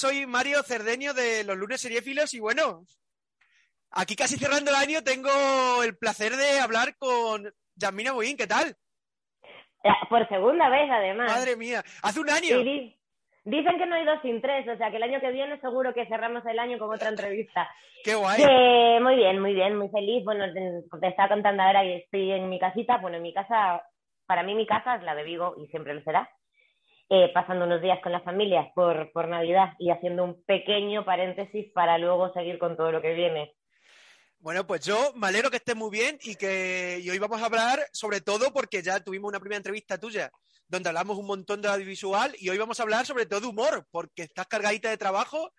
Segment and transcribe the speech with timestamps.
[0.00, 2.84] Soy Mario Cerdeño de los lunes seriéfilos y bueno,
[3.90, 5.28] aquí casi cerrando el año tengo
[5.84, 8.74] el placer de hablar con Yasmina Buin, ¿qué tal?
[10.08, 11.30] Por segunda vez, además.
[11.30, 12.56] Madre mía, hace un año.
[13.44, 15.92] Dicen que no hay dos sin tres, o sea que el año que viene seguro
[15.92, 17.68] que cerramos el año con otra entrevista.
[18.02, 18.38] Qué guay.
[18.38, 20.24] Que, muy bien, muy bien, muy feliz.
[20.24, 22.96] Bueno, te, estaba contando ahora y estoy en mi casita.
[22.96, 23.82] Bueno, en mi casa,
[24.26, 26.30] para mí mi casa es la de Vigo y siempre lo será.
[27.12, 31.66] Eh, pasando unos días con las familias por, por Navidad y haciendo un pequeño paréntesis
[31.72, 33.52] para luego seguir con todo lo que viene.
[34.38, 37.46] Bueno, pues yo me alegro que estés muy bien y que y hoy vamos a
[37.46, 40.30] hablar sobre todo porque ya tuvimos una primera entrevista tuya
[40.68, 43.88] donde hablamos un montón de audiovisual y hoy vamos a hablar sobre todo de humor
[43.90, 45.52] porque estás cargadita de trabajo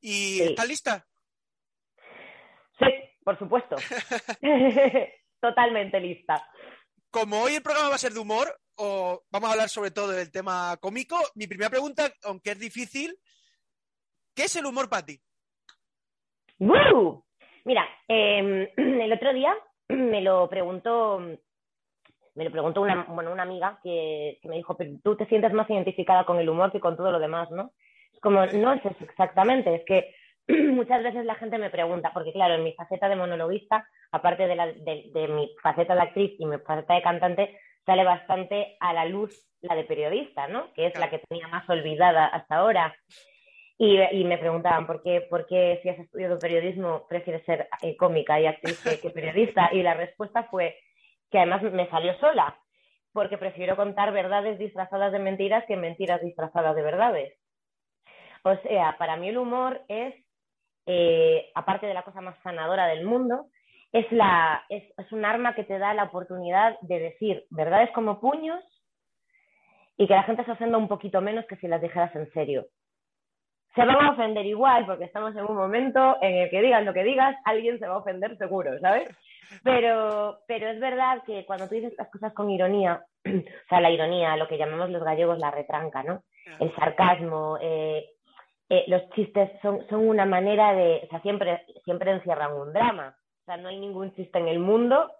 [0.00, 0.42] y Sí.
[0.42, 1.06] ¿estás lista?
[2.80, 2.86] Sí,
[3.22, 3.76] por supuesto.
[5.40, 6.44] Totalmente lista.
[7.10, 10.08] Como hoy el programa va a ser de humor, o vamos a hablar sobre todo
[10.08, 13.16] del tema cómico, mi primera pregunta, aunque es difícil,
[14.34, 15.20] ¿qué es el humor para ti?
[17.64, 19.54] Mira, eh, el otro día
[19.88, 21.18] me lo preguntó,
[22.34, 25.52] me lo preguntó una, bueno, una amiga que, que me dijo, pero tú te sientes
[25.52, 27.72] más identificada con el humor que con todo lo demás, ¿no?
[28.12, 30.14] Es como, no es eso exactamente, es que
[30.72, 34.54] muchas veces la gente me pregunta, porque claro, en mi faceta de monologuista, aparte de,
[34.56, 38.92] la, de, de mi faceta de actriz y mi faceta de cantante, sale bastante a
[38.92, 39.32] la luz
[39.62, 40.70] la de periodista, ¿no?
[40.74, 42.94] Que es la que tenía más olvidada hasta ahora.
[43.78, 47.96] Y, y me preguntaban, ¿por qué, ¿por qué si has estudiado periodismo prefieres ser eh,
[47.96, 49.70] cómica y actriz que, que periodista?
[49.72, 50.78] Y la respuesta fue
[51.30, 52.58] que además me salió sola,
[53.14, 57.38] porque prefiero contar verdades disfrazadas de mentiras que mentiras disfrazadas de verdades.
[58.42, 60.14] O sea, para mí el humor es,
[60.84, 63.46] eh, aparte de la cosa más sanadora del mundo,
[63.92, 68.20] es, la, es, es un arma que te da la oportunidad de decir verdades como
[68.20, 68.62] puños
[69.96, 72.66] y que la gente se ofenda un poquito menos que si las dijeras en serio.
[73.74, 76.94] Se van a ofender igual porque estamos en un momento en el que digas lo
[76.94, 79.08] que digas, alguien se va a ofender seguro, ¿sabes?
[79.62, 83.90] Pero, pero es verdad que cuando tú dices las cosas con ironía, o sea, la
[83.90, 86.22] ironía, lo que llamamos los gallegos la retranca, ¿no?
[86.60, 88.06] El sarcasmo, eh,
[88.68, 93.16] eh, los chistes son, son una manera de, o sea, siempre, siempre encierran un drama.
[93.48, 95.10] O sea, no hay ningún chiste en el mundo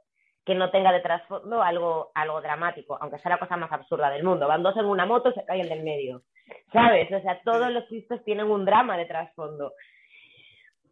[0.45, 4.23] que no tenga de trasfondo algo, algo dramático, aunque sea la cosa más absurda del
[4.23, 4.47] mundo.
[4.47, 6.25] Van dos en una moto y se caen del medio.
[6.71, 7.11] ¿Sabes?
[7.11, 9.73] O sea, todos los chistes tienen un drama de trasfondo.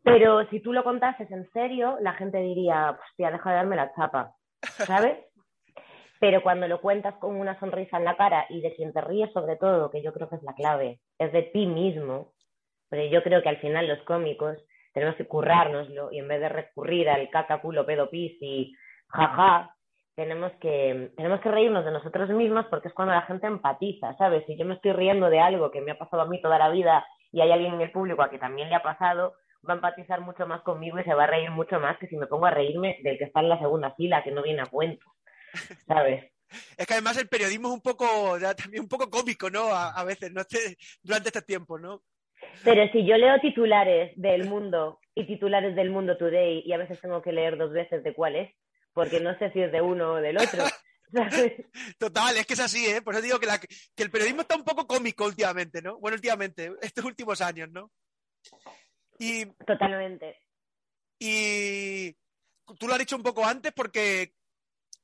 [0.03, 3.93] Pero si tú lo contases en serio, la gente diría, hostia, deja de darme la
[3.95, 4.33] chapa.
[4.63, 5.19] ¿Sabes?
[6.21, 9.31] Pero cuando lo cuentas con una sonrisa en la cara y de quien te ríes
[9.35, 12.33] sobre todo, que yo creo que es la clave, es de ti mismo,
[12.89, 14.57] porque yo creo que al final los cómicos
[14.97, 18.75] tenemos que currárnoslo y en vez de recurrir al caca, culo, pedo, pis y
[19.09, 19.77] jaja,
[20.15, 24.45] tenemos que, tenemos que reírnos de nosotros mismos porque es cuando la gente empatiza, ¿sabes?
[24.47, 26.71] Si yo me estoy riendo de algo que me ha pasado a mí toda la
[26.71, 29.35] vida y hay alguien en el público a que también le ha pasado,
[29.69, 32.17] va a empatizar mucho más conmigo y se va a reír mucho más que si
[32.17, 34.71] me pongo a reírme del que está en la segunda fila, que no viene a
[34.71, 35.05] cuento,
[35.87, 36.25] ¿sabes?
[36.79, 39.65] Es que además el periodismo es un poco, ya, también un poco cómico, ¿no?
[39.75, 40.41] A, a veces, ¿no?
[40.41, 42.01] Este- durante este tiempo, ¿no?
[42.65, 47.01] Pero si yo leo titulares del mundo y titulares del mundo today y a veces
[47.01, 48.55] tengo que leer dos veces de cuál es,
[48.93, 50.65] porque no sé si es de uno o del otro.
[51.13, 51.53] ¿sabes?
[51.99, 53.01] Total, es que es así, ¿eh?
[53.03, 55.99] Por eso digo que, la- que el periodismo está un poco cómico últimamente, ¿no?
[55.99, 57.91] Bueno, últimamente, estos últimos años, ¿no?
[59.19, 60.37] Y, Totalmente.
[61.19, 62.13] y
[62.79, 64.33] tú lo has dicho un poco antes porque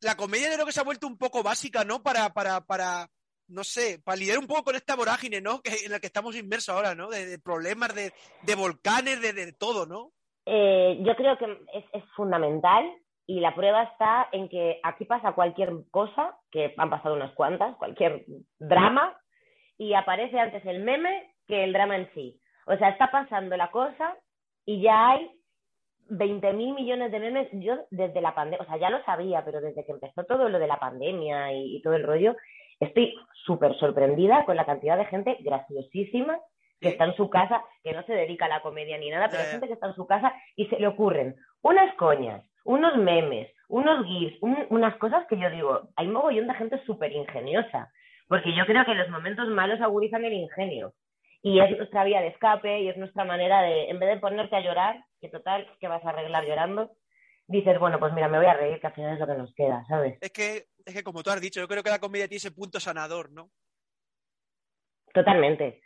[0.01, 2.03] la comedia creo que se ha vuelto un poco básica, ¿no?
[2.03, 3.09] Para, para, para,
[3.53, 5.61] no sé, para lidiar un poco con esta vorágine, ¿no?
[5.61, 7.09] Que, en la que estamos inmersos ahora, ¿no?
[7.09, 8.13] De, problemas, de,
[8.43, 10.13] de volcanes, de, todo, ¿no?
[10.47, 11.45] Eh, yo creo que
[11.75, 12.85] es, fundamental
[13.27, 17.77] y la prueba está en que aquí pasa cualquier cosa, que han pasado unas cuantas,
[17.77, 18.25] cualquier
[18.59, 19.17] drama,
[19.79, 22.41] y aparece antes el meme que el drama en sí.
[22.67, 24.17] O sea, está pasando la cosa
[24.65, 25.31] y ya hay
[26.09, 27.49] 20 mil millones de memes.
[27.53, 30.59] Yo desde la pandemia, o sea, ya lo sabía, pero desde que empezó todo lo
[30.59, 32.37] de la pandemia y todo el rollo,
[32.85, 33.15] estoy
[33.45, 36.39] súper sorprendida con la cantidad de gente graciosísima
[36.81, 39.43] que está en su casa, que no se dedica a la comedia ni nada, pero
[39.43, 43.49] hay gente que está en su casa y se le ocurren unas coñas, unos memes,
[43.69, 47.91] unos gifs, unas cosas que yo digo, hay mogollón de gente súper ingeniosa,
[48.27, 50.93] porque yo creo que los momentos malos agudizan el ingenio.
[51.45, 54.57] Y es nuestra vía de escape y es nuestra manera de, en vez de ponerte
[54.57, 56.91] a llorar, que total, que vas a arreglar llorando,
[57.47, 59.55] dices, bueno, pues mira, me voy a reír, que al final es lo que nos
[59.55, 60.19] queda, ¿sabes?
[60.21, 62.51] Es que, es que como tú has dicho, yo creo que la comedia tiene ese
[62.51, 63.51] punto sanador, ¿no?
[65.13, 65.83] Totalmente,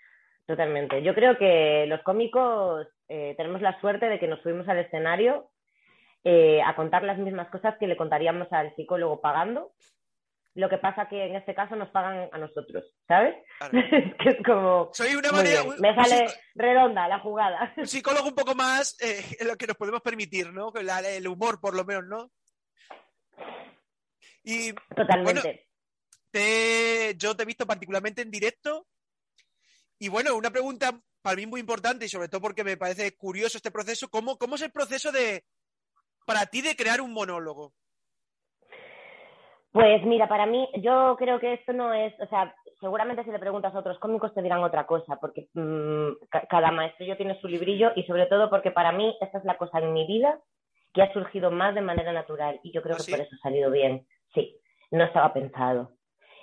[0.47, 1.03] totalmente.
[1.03, 5.51] Yo creo que los cómicos eh, tenemos la suerte de que nos subimos al escenario
[6.25, 9.73] eh, a contar las mismas cosas que le contaríamos al psicólogo pagando.
[10.55, 13.37] Lo que pasa que en este caso nos pagan a nosotros, ¿sabes?
[14.19, 14.91] que es como...
[14.93, 15.63] Soy una manera...
[15.79, 17.75] me sale redonda la jugada.
[17.77, 20.73] Un psicólogo un poco más eh, lo que nos podemos permitir, ¿no?
[20.75, 22.31] el humor, por lo menos, ¿no?
[24.47, 25.67] Y, Totalmente.
[27.19, 28.87] yo te he visto particularmente en directo.
[29.99, 33.59] Y bueno, una pregunta para mí muy importante y sobre todo porque me parece curioso
[33.59, 34.09] este proceso.
[34.09, 35.43] ¿Cómo, cómo es el proceso de,
[36.25, 37.73] para ti de crear un monólogo?
[39.73, 43.41] Pues mira, para mí, yo creo que esto no es, o sea, seguramente si le
[43.41, 46.13] preguntas a otros cómicos te dirán otra cosa, porque mm,
[46.49, 49.59] cada maestro yo tiene su librillo y sobre todo porque para mí esta es la
[49.59, 50.41] cosa en mi vida
[50.95, 53.43] que ha surgido más de manera natural y yo creo ¿Ah, que por eso ha
[53.43, 54.07] salido bien.
[54.35, 55.97] Sí, no estaba pensado.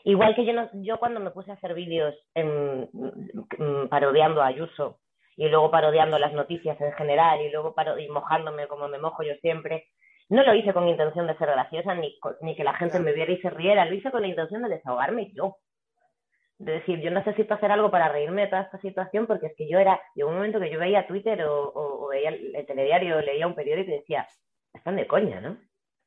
[0.06, 5.00] Igual que yo, yo cuando me puse a hacer vídeos mm, parodiando a Ayuso
[5.38, 9.33] y luego parodiando las noticias en general y luego y mojándome como me mojo yo
[9.35, 9.88] siempre.
[10.30, 13.31] No lo hice con intención de ser graciosa ni, ni que la gente me viera
[13.31, 15.57] y se riera, lo hice con la intención de desahogarme yo.
[16.57, 19.69] De decir, yo necesito hacer algo para reírme de toda esta situación porque es que
[19.69, 23.47] yo era, llegó un momento que yo veía Twitter o, veía el, telediario o leía
[23.47, 24.27] un periódico y decía,
[24.74, 25.57] están de coña, ¿no?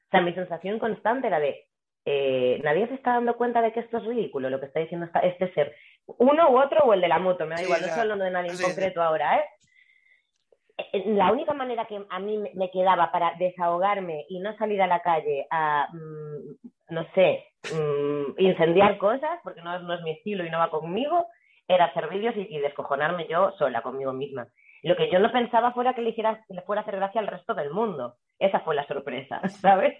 [0.07, 1.67] O sea, mi sensación constante era de,
[2.05, 5.09] eh, nadie se está dando cuenta de que esto es ridículo, lo que está diciendo
[5.23, 5.75] este ser
[6.07, 8.31] uno u otro o el de la moto, me da igual, no estoy hablando de
[8.31, 9.45] nadie en concreto ahora, ¿eh?
[10.93, 11.03] ¿eh?
[11.07, 15.01] La única manera que a mí me quedaba para desahogarme y no salir a la
[15.01, 17.45] calle a, mm, no sé,
[17.75, 21.27] mm, incendiar cosas, porque no, no, es mi estilo y no va conmigo,
[21.67, 24.47] era hacer vídeos y, descojonarme yo sola conmigo misma.
[24.87, 27.27] Lo que yo no pensaba fuera que le, hiciera, le fuera a hacer gracia al
[27.27, 28.15] resto del mundo.
[28.39, 29.97] Esa fue la sorpresa, ¿sabes?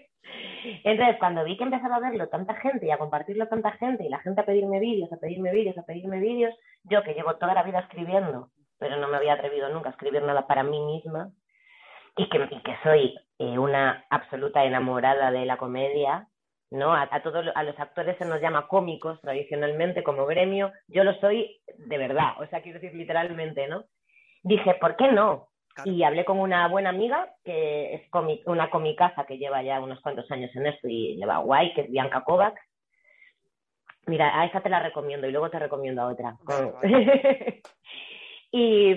[0.85, 4.09] Entonces, cuando vi que empezaba a verlo tanta gente y a compartirlo tanta gente y
[4.09, 6.55] la gente a pedirme vídeos, a pedirme vídeos, a pedirme vídeos,
[6.85, 8.47] yo que llevo toda la vida escribiendo,
[8.79, 11.31] pero no me había atrevido nunca a escribir nada para mí misma
[12.15, 16.29] y que, soy eh, una absoluta enamorada de la comedia,
[16.71, 16.93] ¿no?
[16.93, 21.59] A, todos a los actores se nos llama cómicos tradicionalmente como gremio, yo lo soy
[21.77, 23.83] de verdad, o sea, quiero decir literalmente, ¿no?
[24.47, 25.49] Dije, ¿por qué no?
[25.83, 28.01] Y hablé con una buena amiga, que es
[28.45, 31.81] una comicaza que lleva ya unos cuantos años en esto y le va guay, que
[31.81, 32.61] es Bianca Kovacs.
[34.07, 36.37] Mira, a esa te la recomiendo y luego te recomiendo a otra.
[38.51, 38.91] y,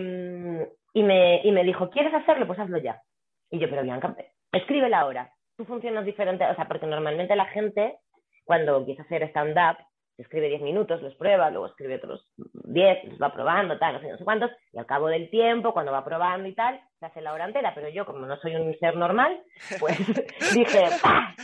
[0.94, 2.46] y, me, y me dijo, ¿quieres hacerlo?
[2.46, 3.02] Pues hazlo ya.
[3.50, 4.14] Y yo, pero Bianca,
[4.52, 5.32] escríbela ahora.
[5.56, 7.98] Tú funcionas diferente, o sea, porque normalmente la gente,
[8.44, 9.78] cuando empieza a hacer stand-up,
[10.20, 14.10] escribe 10 minutos, los prueba, luego escribe otros 10, los va probando, tal, no sé,
[14.10, 17.20] no sé cuántos, y al cabo del tiempo, cuando va probando y tal, se hace
[17.20, 19.42] la hora entera, pero yo, como no soy un ser normal,
[19.78, 19.96] pues
[20.54, 20.84] dije,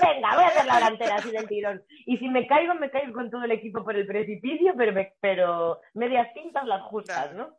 [0.00, 1.82] venga, voy a hacer la hora entera así del tirón.
[2.04, 5.80] Y si me caigo, me caigo con todo el equipo por el precipicio, pero, pero
[5.94, 7.56] medias tintas las justas, ¿no?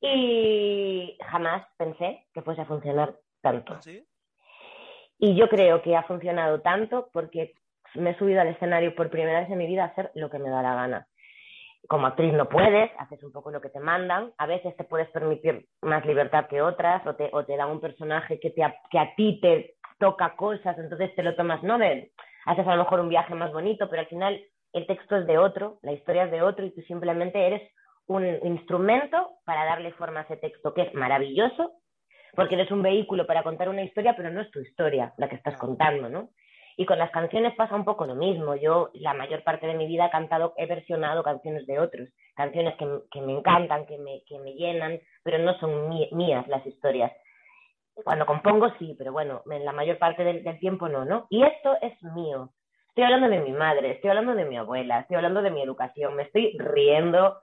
[0.00, 3.74] Y jamás pensé que fuese a funcionar tanto.
[3.74, 3.80] ¿Ah,
[5.18, 7.54] y yo creo que ha funcionado tanto porque
[7.98, 10.38] me he subido al escenario por primera vez en mi vida a hacer lo que
[10.38, 11.06] me da la gana.
[11.88, 15.08] Como actriz no puedes, haces un poco lo que te mandan, a veces te puedes
[15.10, 18.98] permitir más libertad que otras, o te, o te dan un personaje que, te, que
[18.98, 21.78] a ti te toca cosas, entonces te lo tomas, ¿no?
[21.78, 22.12] De,
[22.46, 24.40] haces a lo mejor un viaje más bonito, pero al final
[24.72, 27.62] el texto es de otro, la historia es de otro y tú simplemente eres
[28.06, 31.72] un instrumento para darle forma a ese texto, que es maravilloso,
[32.34, 35.36] porque eres un vehículo para contar una historia, pero no es tu historia la que
[35.36, 36.30] estás contando, ¿no?
[36.80, 38.54] Y con las canciones pasa un poco lo mismo.
[38.54, 42.76] Yo la mayor parte de mi vida he cantado, he versionado canciones de otros, canciones
[42.76, 47.10] que, me encantan, que me, que me llenan, pero no son mías las historias.
[48.04, 51.26] Cuando compongo sí, pero bueno, en la mayor parte del, tiempo no, ¿no?
[51.30, 52.50] Y esto es mío.
[52.90, 56.14] Estoy hablando de mi madre, estoy hablando de mi abuela, estoy hablando de mi educación,
[56.14, 57.40] me estoy riendo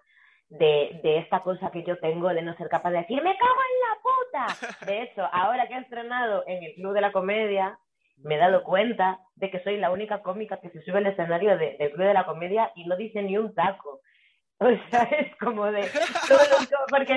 [0.47, 3.61] de, de, esta cosa que yo tengo de no ser capaz de decir, me cago
[3.69, 4.85] en la puta.
[4.85, 7.77] De eso, ahora que he estrenado en el Club de la Comedia,
[8.17, 11.57] me he dado cuenta de que soy la única cómica que se sube al escenario
[11.57, 14.01] de, del Club de la Comedia y no dice ni un taco.
[14.57, 15.81] O sea, es como de...
[16.89, 17.13] porque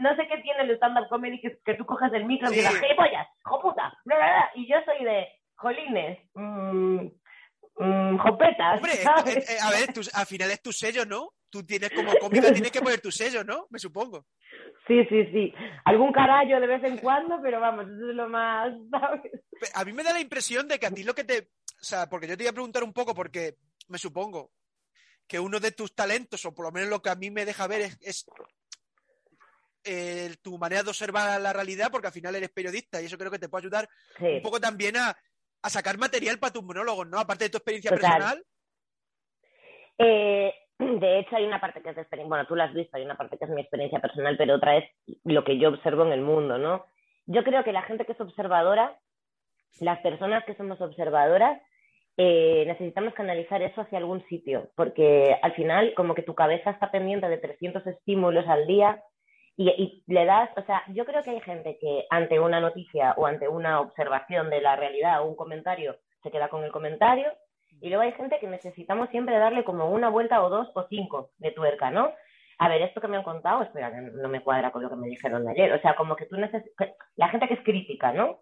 [0.00, 2.80] no sé qué tiene el stand-up comedy que, que, tú coges el micro y dices,
[2.80, 3.28] ¡gilipollas!
[3.44, 3.92] ¡joputa!
[4.54, 5.28] Y yo soy de,
[5.58, 7.08] jolines, mmm,
[7.78, 11.30] mmm, jopetas, Hombre, eh, eh, a ver, al final es tu sello, ¿no?
[11.50, 13.66] Tú tienes como cómica, tienes que poner tu sello, ¿no?
[13.70, 14.26] Me supongo.
[14.86, 15.54] Sí, sí, sí.
[15.84, 18.72] Algún carallo de vez en cuando, pero vamos, eso es lo más,
[19.74, 21.50] A mí me da la impresión de que a ti lo que te...
[21.80, 23.56] O sea, porque yo te iba a preguntar un poco, porque
[23.88, 24.50] me supongo
[25.26, 27.66] que uno de tus talentos, o por lo menos lo que a mí me deja
[27.66, 28.26] ver, es,
[29.84, 33.30] eh, tu manera de observar la realidad, porque al final eres periodista y eso creo
[33.30, 33.88] que te puede ayudar
[34.20, 35.16] un poco también a,
[35.68, 37.18] sacar material para tus monólogos, ¿no?
[37.18, 38.42] Aparte de tu experiencia personal.
[39.98, 42.96] Eh, de hecho, hay una parte que es de experiencia, bueno, tú la has visto,
[42.96, 44.84] hay una parte que es mi experiencia personal, pero otra es
[45.24, 46.84] lo que yo observo en el mundo, ¿no?
[47.26, 48.96] Yo creo que la gente que es observadora,
[49.80, 51.60] las personas que somos observadoras,
[52.16, 56.90] eh, necesitamos canalizar eso hacia algún sitio, porque al final como que tu cabeza está
[56.90, 59.02] pendiente de 300 estímulos al día
[59.56, 63.14] y, y, le das, o sea, yo creo que hay gente que ante una noticia
[63.16, 67.32] o ante una observación de la realidad o un comentario se queda con el comentario
[67.80, 71.30] y luego hay gente que necesitamos siempre darle como una vuelta o dos o cinco
[71.38, 72.12] de tuerca, ¿no?
[72.58, 75.06] A ver, esto que me han contado, espera, no me cuadra con lo que me
[75.06, 75.72] dijeron de ayer.
[75.72, 76.88] O sea, como que tú necesitas...
[77.14, 78.40] La gente que es crítica, ¿no?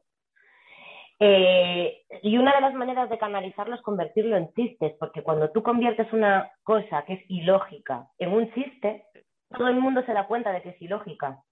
[1.19, 5.63] Eh, y una de las maneras de canalizarlo es convertirlo en chistes, porque cuando tú
[5.63, 9.05] conviertes una cosa que es ilógica en un chiste,
[9.51, 11.43] todo el mundo se da cuenta de que es ilógica.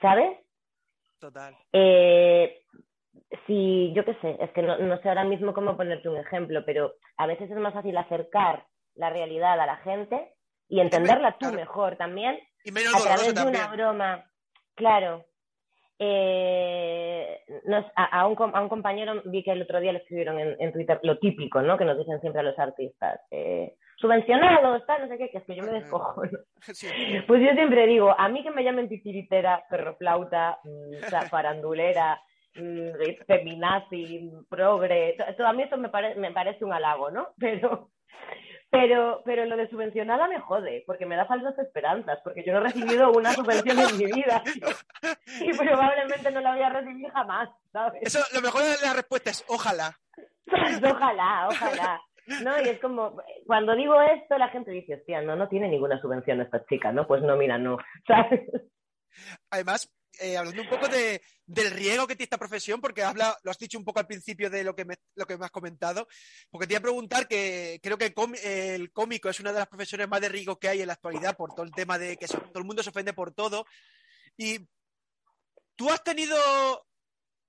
[0.00, 0.38] ¿Sabes?
[1.20, 1.56] Total.
[1.72, 2.62] Eh,
[3.46, 6.64] si, yo qué sé, es que no, no, sé ahora mismo cómo ponerte un ejemplo,
[6.64, 10.32] pero a veces es más fácil acercar la realidad a la gente
[10.68, 14.24] y entenderla tú mejor también y menos a través de una broma.
[14.74, 15.24] Claro.
[15.98, 17.40] Eh,
[17.94, 20.98] a, un, a, un, compañero vi que el otro día le escribieron en, en, Twitter
[21.04, 21.78] lo típico, ¿no?
[21.78, 23.20] Que nos dicen siempre a los artistas.
[23.30, 26.22] Eh, subvencionados, tal, no sé qué, que es que yo me descojo.
[27.26, 32.20] Pues yo siempre digo, a mí que me llamen titiritera, perroflauta, mm, farandulera,
[33.26, 37.28] feminazi, progre, todo a mí eso me, me parece un halago, ¿no?
[37.38, 37.90] Pero,
[38.68, 42.58] pero, pero lo de subvencionada me jode, porque me da falsas esperanzas, porque yo no
[42.58, 44.42] he recibido una subvención en mi vida
[45.40, 48.02] y probablemente no la voy a recibir jamás, ¿sabes?
[48.02, 49.96] Eso, lo mejor de la respuesta es ojalá.
[50.82, 52.00] ojalá, ojalá.
[52.42, 56.00] No, y es como, cuando digo esto, la gente dice, hostia, no, no tiene ninguna
[56.00, 57.06] subvención esta chica, ¿no?
[57.06, 58.40] Pues no, mira, no, ¿sabes?
[59.50, 59.88] Además,
[60.20, 63.58] eh, hablando un poco de, del riesgo que tiene esta profesión, porque habla, lo has
[63.58, 66.08] dicho un poco al principio de lo que me, lo que me has comentado,
[66.50, 68.12] porque te iba a preguntar que creo que
[68.42, 71.36] el, cómico es una de las profesiones más de riesgo que hay en la actualidad
[71.36, 73.64] por todo el tema de que todo el mundo se ofende por todo.
[74.36, 74.58] Y
[75.76, 76.36] tú has tenido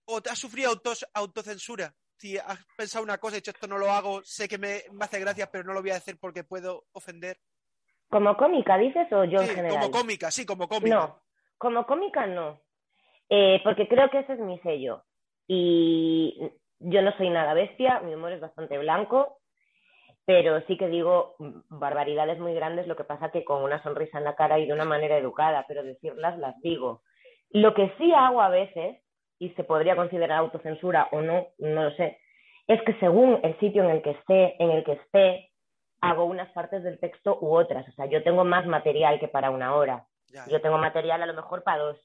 [0.06, 1.94] o te has sufrido autos, autocensura.
[2.18, 5.20] Si has pensado una cosa y dicho esto no lo hago, sé que me, hace
[5.20, 7.39] gracia, pero no lo voy a hacer porque puedo ofender.
[8.10, 9.80] ¿Como cómica dices o yo en general?
[9.80, 10.96] Como cómica, sí, como cómica.
[10.96, 11.24] No,
[11.58, 12.62] como cómica no,
[13.29, 15.03] eh, porque creo que ese es mi sello.
[15.48, 19.38] Y yo no soy nada bestia, mi humor es bastante blanco,
[20.25, 21.36] pero sí que digo
[21.69, 24.74] barbaridades muy grandes, lo que pasa que con una sonrisa en la cara y de
[24.74, 27.01] una manera educada, pero decirlas las digo.
[27.50, 28.98] Lo que sí hago a veces,
[29.39, 32.19] y se podría considerar autocensura o no, no lo sé,
[32.67, 35.51] es que según el sitio en el que esté, en el que esté,
[36.01, 37.88] hago unas partes del texto u otras.
[37.88, 40.05] O sea, yo tengo más material que para una hora.
[40.50, 41.98] Yo tengo material a lo mejor para dos.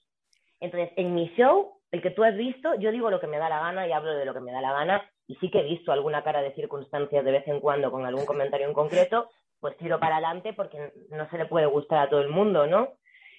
[0.63, 3.49] Entonces, en mi show, el que tú has visto, yo digo lo que me da
[3.49, 5.03] la gana y hablo de lo que me da la gana.
[5.27, 8.25] Y sí que he visto alguna cara de circunstancias de vez en cuando con algún
[8.25, 9.29] comentario en concreto,
[9.59, 12.91] pues tiro para adelante porque no se le puede gustar a todo el mundo, ¿no?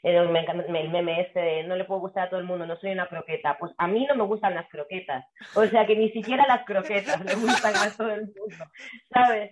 [0.04, 3.08] El, meme este de no le puedo gustar a todo el mundo, no soy una
[3.08, 3.58] croqueta.
[3.58, 5.26] Pues a mí no me gustan las croquetas.
[5.56, 8.66] O sea que ni siquiera las croquetas le gustan a todo el mundo,
[9.14, 9.52] ¿sabes?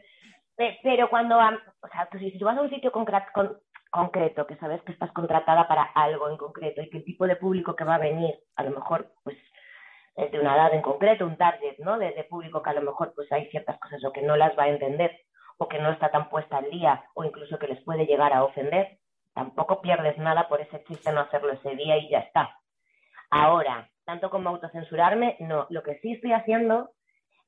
[0.84, 3.58] Pero cuando, o sea, pues si tú vas a un sitio con, con,
[3.92, 7.36] concreto, que sabes que estás contratada para algo en concreto y que el tipo de
[7.36, 9.38] público que va a venir, a lo mejor, pues,
[10.16, 12.00] es de una edad en concreto, un target, ¿no?
[12.00, 14.64] De, público que a lo mejor, pues, hay ciertas cosas o que no las va
[14.64, 15.12] a entender
[15.58, 18.44] o que no está tan puesta al día o incluso que les puede llegar a
[18.44, 18.98] ofender,
[19.34, 22.58] tampoco pierdes nada por ese chiste no hacerlo ese día y ya está.
[23.30, 25.68] Ahora, tanto como autocensurarme, no.
[25.70, 26.92] Lo que sí estoy haciendo,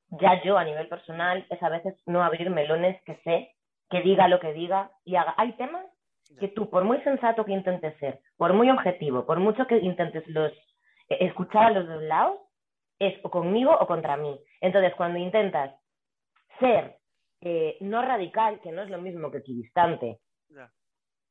[0.09, 3.55] ya yo a nivel personal, es a veces no abrir melones que sé,
[3.89, 5.33] que diga lo que diga y haga.
[5.37, 5.85] Hay temas
[6.39, 10.27] que tú, por muy sensato que intentes ser, por muy objetivo, por mucho que intentes
[10.27, 10.51] los,
[11.09, 12.39] eh, escuchar a los dos lados,
[12.99, 14.39] es o conmigo o contra mí.
[14.61, 15.75] Entonces, cuando intentas
[16.59, 16.97] ser
[17.41, 20.19] eh, no radical, que no es lo mismo que equidistante,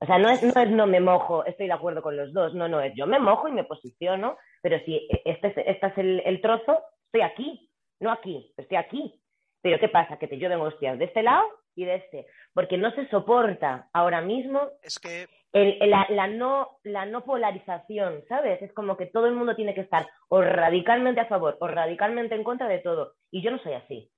[0.01, 2.55] o sea, no es, no es no me mojo, estoy de acuerdo con los dos,
[2.55, 6.23] no, no, es yo me mojo y me posiciono, pero si este, este es el,
[6.25, 9.23] el trozo, estoy aquí, no aquí, estoy aquí.
[9.63, 10.19] Pero ¿qué pasa?
[10.19, 11.45] Que te llueven hostias de este lado
[11.75, 15.27] y de este, porque no se soporta ahora mismo es que...
[15.53, 18.61] la, no, la no polarización, ¿sabes?
[18.63, 22.35] Es como que todo el mundo tiene que estar o radicalmente a favor o radicalmente
[22.35, 23.15] en contra de todo.
[23.31, 24.11] Y yo no soy así.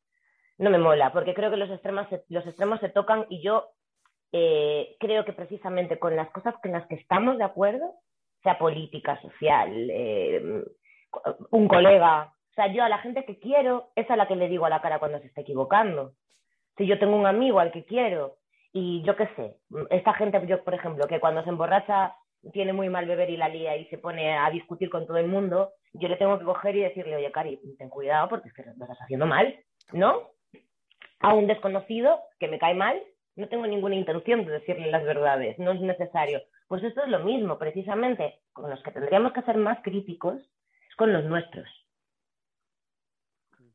[0.58, 3.70] No me mola, porque creo que los extremos se, los extremos se tocan y yo
[4.32, 7.94] eh, creo que precisamente con las cosas con las que estamos de acuerdo,
[8.42, 10.64] sea política, social, eh,
[11.50, 14.48] un colega, o sea, yo a la gente que quiero, es a la que le
[14.48, 16.12] digo a la cara cuando se está equivocando.
[16.76, 18.36] Si yo tengo un amigo al que quiero
[18.72, 19.56] y yo qué sé,
[19.90, 22.14] esta gente, yo por ejemplo, que cuando se emborracha
[22.52, 25.28] tiene muy mal beber y la lía y se pone a discutir con todo el
[25.28, 28.64] mundo, yo le tengo que coger y decirle, oye, Cari, ten cuidado porque es que
[28.64, 29.56] lo estás haciendo mal,
[29.92, 30.30] ¿no?
[31.20, 33.00] A un desconocido que me cae mal,
[33.36, 36.42] no tengo ninguna intención de decirle las verdades, no es necesario.
[36.68, 40.96] Pues esto es lo mismo, precisamente, con los que tendríamos que ser más críticos, es
[40.96, 41.68] con los nuestros.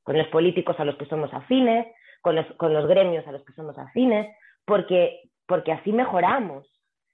[0.04, 1.88] Con los políticos a los que somos afines,
[2.22, 4.28] con los, con los gremios a los que somos afines,
[4.66, 6.68] porque, porque así mejoramos.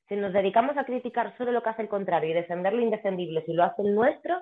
[0.08, 3.44] Si nos dedicamos a criticar solo lo que hace el contrario y defender lo indefendible
[3.46, 4.40] si lo hace el nuestro,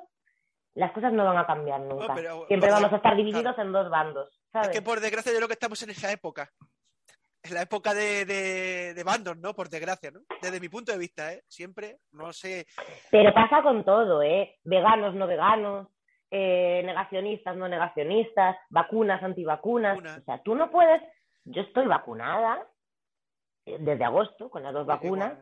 [0.75, 2.15] las cosas no van a cambiar nunca.
[2.47, 4.29] Siempre vamos a estar divididos en dos bandos.
[4.51, 4.69] ¿sabes?
[4.69, 6.49] Es que por desgracia yo creo que estamos en esa época.
[7.43, 9.53] En la época de, de, bandos, ¿no?
[9.53, 10.21] Por desgracia, ¿no?
[10.41, 11.43] Desde mi punto de vista, ¿eh?
[11.47, 12.65] Siempre, no sé.
[13.11, 14.55] Pero pasa con todo, ¿eh?
[14.63, 15.89] Veganos, no veganos,
[16.35, 19.99] eh, negacionistas, no negacionistas, vacunas, antivacunas.
[19.99, 20.99] O sea, tú no puedes.
[21.45, 22.65] Yo estoy vacunada
[23.67, 25.37] eh, desde agosto con las dos vacunas.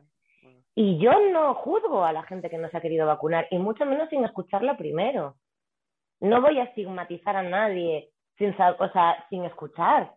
[0.76, 3.86] Y yo no juzgo a la gente que no se ha querido vacunar, y mucho
[3.86, 5.36] menos sin escucharla primero.
[6.20, 10.14] No voy a estigmatizar a nadie sin, o sea, sin escuchar.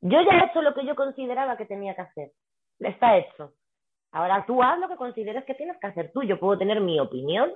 [0.00, 2.32] Yo ya he hecho lo que yo consideraba que tenía que hacer.
[2.78, 3.52] Está hecho.
[4.10, 6.22] Ahora tú haz lo que consideres que tienes que hacer tú.
[6.22, 7.52] Yo puedo tener mi opinión,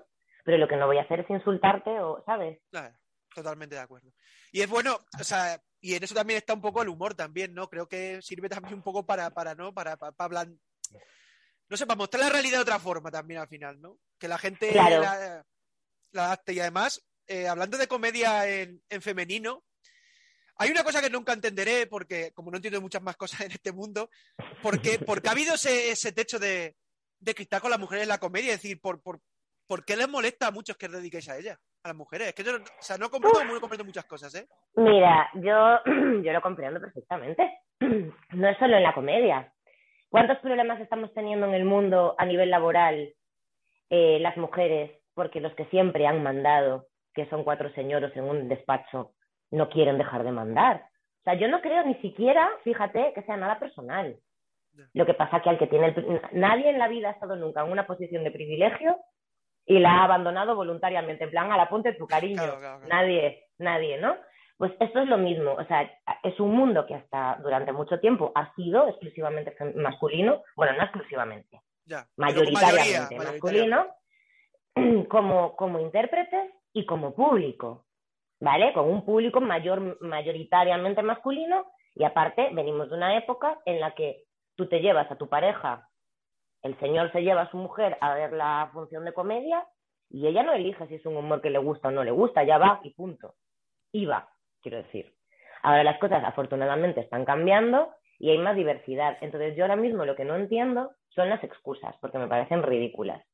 [0.46, 2.60] pero lo que no voy a hacer es insultarte o, ¿sabes?
[2.70, 2.96] Claro,
[3.34, 4.12] totalmente de acuerdo.
[4.52, 7.52] Y es bueno, o sea, y en eso también está un poco el humor también,
[7.52, 7.68] ¿no?
[7.68, 9.74] Creo que sirve también un poco para, para ¿no?
[9.74, 10.46] Para, para, hablar,
[11.68, 13.98] no sé, para mostrar la realidad de otra forma también al final, ¿no?
[14.20, 15.44] Que la gente la,
[16.12, 19.64] la Y además, eh, hablando de comedia en, femenino,
[20.58, 23.72] hay una cosa que nunca entenderé, porque como no entiendo muchas más cosas en este
[23.72, 24.10] mundo,
[24.62, 26.76] porque, porque ha habido ese, ese techo de,
[27.18, 29.20] de, cristal con las mujeres en la comedia, es decir, por, por,
[29.66, 32.28] ¿por qué les molesta a muchos que os dediquéis a ella, a las mujeres?
[32.28, 34.46] Es que yo, o sea, no comprendo, no comprendo muchas cosas, ¿eh?
[34.76, 35.80] Mira, yo,
[36.22, 37.60] yo lo comprendo perfectamente.
[38.32, 39.52] No es solo en la comedia.
[40.08, 43.12] ¿Cuántos problemas estamos teniendo en el mundo a nivel laboral
[43.90, 44.90] eh, las mujeres?
[45.14, 49.12] Porque los que siempre han mandado, que son cuatro señoros en un despacho,
[49.50, 50.86] no quieren dejar de mandar.
[51.20, 54.16] O sea, yo no creo ni siquiera, fíjate, que sea nada personal.
[54.92, 57.64] Lo que pasa que al que tiene el, nadie en la vida ha estado nunca
[57.64, 58.98] en una posición de privilegio
[59.66, 62.42] y la ha abandonado voluntariamente, en plan, a la ponte tu cariño.
[62.88, 64.16] Nadie, nadie, ¿no?
[64.56, 65.90] Pues esto es lo mismo, o sea,
[66.22, 71.60] es un mundo que hasta durante mucho tiempo ha sido exclusivamente masculino, bueno, no exclusivamente,
[72.16, 73.86] mayoritariamente masculino,
[75.08, 77.84] como, como intérpretes y como público,
[78.40, 78.72] ¿vale?
[78.72, 84.24] Con un público mayor, mayoritariamente masculino y aparte venimos de una época en la que
[84.54, 85.85] tú te llevas a tu pareja,
[86.66, 89.66] el señor se lleva a su mujer a ver la función de comedia
[90.10, 92.44] y ella no elige si es un humor que le gusta o no le gusta,
[92.44, 93.34] ya va y punto.
[93.92, 94.28] Y va
[94.66, 95.12] quiero decir.
[95.62, 99.16] Ahora las cosas afortunadamente están cambiando y hay más diversidad.
[99.20, 103.24] Entonces yo ahora mismo lo que no entiendo son las excusas, porque me parecen ridículas.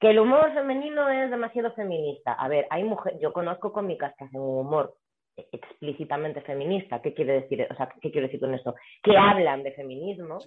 [0.00, 2.32] Que el humor femenino es demasiado feminista.
[2.32, 4.94] A ver, hay mujeres, yo conozco cómicas que hacen un humor
[5.36, 7.02] explícitamente feminista.
[7.02, 7.66] ¿Qué quiere decir?
[7.70, 8.74] O sea, ¿qué quiero decir con esto?
[9.02, 10.38] Que hablan de feminismo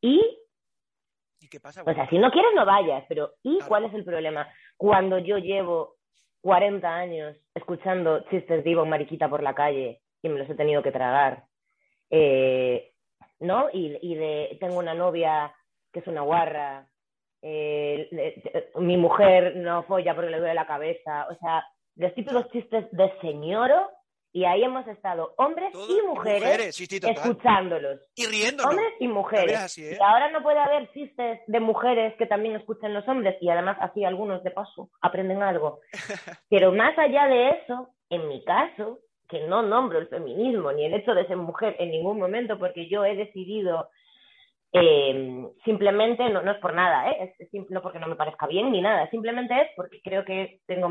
[0.00, 0.38] y
[1.40, 1.82] ¿Y qué pasa?
[1.86, 4.48] O sea, si no quieres no vayas, pero ¿y cuál es el problema?
[4.76, 5.96] Cuando yo llevo
[6.42, 10.82] 40 años escuchando chistes de Ivo Mariquita por la calle y me los he tenido
[10.82, 11.44] que tragar.
[12.10, 12.92] Eh,
[13.40, 13.68] ¿No?
[13.72, 15.54] Y, y, de tengo una novia
[15.92, 16.86] que es una guarra,
[17.42, 21.26] eh, mi mujer no folla porque le duele la cabeza.
[21.30, 21.64] O sea,
[21.96, 23.88] los típicos chistes de señoro
[24.32, 28.00] y ahí hemos estado hombres y mujeres, escuchándolos.
[28.14, 28.72] Y riéndonos.
[28.72, 29.78] Hombres y mujeres.
[29.78, 29.96] ¿eh?
[29.98, 33.76] Y ahora no puede haber chistes de mujeres que también escuchen los hombres y además
[33.80, 35.80] así algunos de paso aprenden algo.
[36.48, 40.94] Pero más allá de eso, en mi caso, que no nombro el feminismo ni el
[40.94, 43.88] hecho de ser mujer en ningún momento porque yo he decidido
[44.72, 47.34] eh, simplemente, no, no, es por nada, ¿eh?
[47.38, 50.88] es, no porque no me parezca bien ni nada, simplemente es porque creo que tengo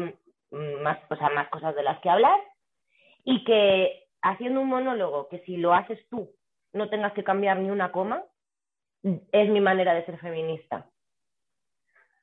[0.81, 2.37] más, o sea, más cosas de las que hablar
[3.29, 6.31] y que haciendo un monólogo que si lo haces tú
[6.73, 8.23] no tengas que cambiar ni una coma,
[9.03, 10.89] es mi manera de ser feminista.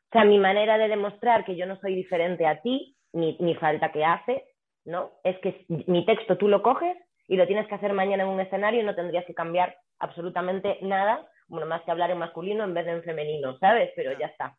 [0.09, 3.55] O sea, mi manera de demostrar que yo no soy diferente a ti, ni, ni
[3.55, 4.49] falta que hace,
[4.85, 5.12] ¿no?
[5.23, 6.97] Es que mi texto tú lo coges
[7.29, 10.79] y lo tienes que hacer mañana en un escenario y no tendrías que cambiar absolutamente
[10.83, 13.92] nada, bueno, más que hablar en masculino en vez de en femenino, ¿sabes?
[13.95, 14.57] Pero ya está.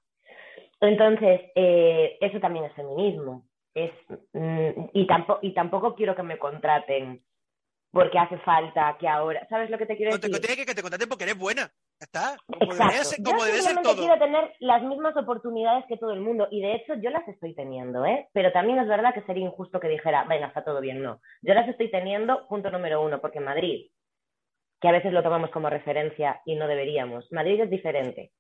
[0.80, 3.44] Entonces, eh, eso también es feminismo.
[3.78, 3.92] Es,
[4.34, 7.24] mm, y, tampoco, y tampoco quiero que me contraten
[7.92, 10.42] porque hace falta que ahora, ¿sabes lo que te quiero No te decir?
[10.42, 11.72] conté que, que te contraten porque eres buena.
[12.00, 12.38] Ya está.
[12.48, 12.92] Como ser,
[13.24, 13.96] yo ser todo.
[13.96, 17.54] quiero tener las mismas oportunidades que todo el mundo y de hecho yo las estoy
[17.56, 18.28] teniendo, ¿eh?
[18.34, 21.22] Pero también es verdad que sería injusto que dijera, venga, está todo bien, no.
[21.44, 23.92] Yo las estoy teniendo, punto número uno, porque Madrid,
[24.82, 28.32] que a veces lo tomamos como referencia y no deberíamos, Madrid es diferente.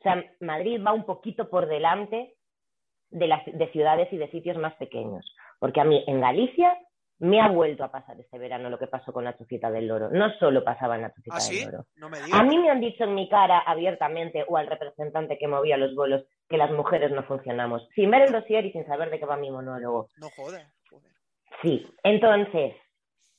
[0.00, 2.34] O sea, Madrid va un poquito por delante
[3.10, 5.34] de, las, de ciudades y de sitios más pequeños.
[5.58, 6.76] Porque a mí en Galicia
[7.20, 10.08] me ha vuelto a pasar este verano lo que pasó con la Chucita del Loro.
[10.10, 11.60] No solo pasaba en la Chucita ¿Ah, sí?
[11.60, 11.84] del Loro.
[11.96, 12.40] No me digas.
[12.40, 15.94] A mí me han dicho en mi cara abiertamente o al representante que movía los
[15.94, 19.26] bolos que las mujeres no funcionamos, sin ver el dossier y sin saber de qué
[19.26, 20.08] va mi monólogo.
[20.18, 20.66] No jodas.
[20.90, 21.10] joder.
[21.62, 22.74] Sí, entonces,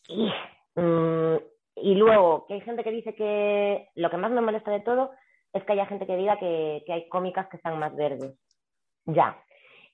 [0.07, 0.31] y,
[0.75, 1.38] mm,
[1.77, 5.12] y luego, que hay gente que dice que lo que más me molesta de todo
[5.53, 8.34] es que haya gente que diga que, que hay cómicas que están más verdes.
[9.05, 9.38] Ya,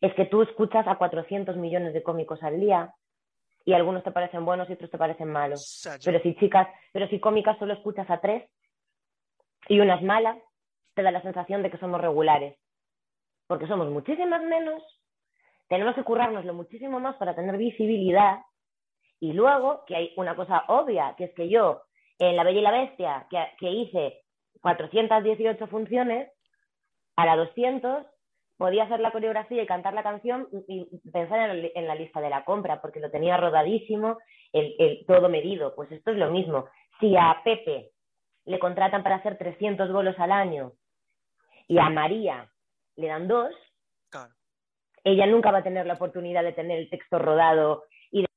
[0.02, 2.94] es que tú escuchas a 400 millones de cómicos al día
[3.66, 5.88] y algunos te parecen buenos y otros te parecen malos.
[6.04, 8.50] Pero si chicas, pero si cómicas solo escuchas a tres
[9.68, 10.38] y una es mala,
[10.94, 12.58] te da la sensación de que somos regulares.
[13.48, 14.82] Porque somos muchísimas menos,
[15.68, 18.40] tenemos que currárnoslo muchísimo más para tener visibilidad.
[19.20, 21.82] Y luego, que hay una cosa obvia, que es que yo,
[22.20, 24.24] en La Bella y la Bestia, que, que hice
[24.62, 26.32] 418 funciones,
[27.16, 28.06] a la 200
[28.58, 31.96] podía hacer la coreografía y cantar la canción y pensar en la, li- en la
[31.96, 34.18] lista de la compra, porque lo tenía rodadísimo,
[34.52, 35.76] el, el- todo medido.
[35.76, 36.66] Pues esto es lo mismo.
[37.00, 37.92] Si a Pepe
[38.46, 40.74] le contratan para hacer 300 bolos al año
[41.68, 42.50] y a María
[42.96, 43.54] le dan dos,
[44.10, 44.34] Claro.
[45.04, 48.28] ella nunca va a tener la oportunidad de tener el texto rodado y de...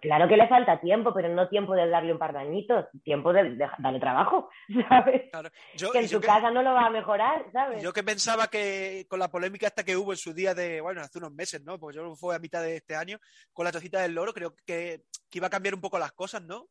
[0.00, 3.32] Claro que le falta tiempo, pero no tiempo de darle un par de añitos, tiempo
[3.32, 4.48] de, de darle trabajo,
[4.88, 5.28] ¿sabes?
[5.30, 5.50] Claro.
[5.74, 7.82] Yo, Que en yo su que- casa no lo va a mejorar, ¿sabes?
[7.82, 11.00] Yo que pensaba que con la polémica hasta que hubo en su día de, bueno,
[11.00, 11.78] hace unos meses, ¿no?
[11.80, 13.18] Porque yo fue a mitad de este año,
[13.52, 16.42] con la tocita del loro, creo que, que iba a cambiar un poco las cosas,
[16.42, 16.66] ¿no?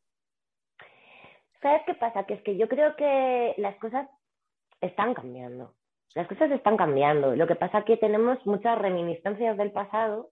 [1.62, 2.24] ¿Sabes qué pasa?
[2.24, 4.08] Que es que yo creo que las cosas
[4.80, 5.74] están cambiando.
[6.14, 7.36] Las cosas están cambiando.
[7.36, 10.30] Lo que pasa es que tenemos muchas reminiscencias del pasado.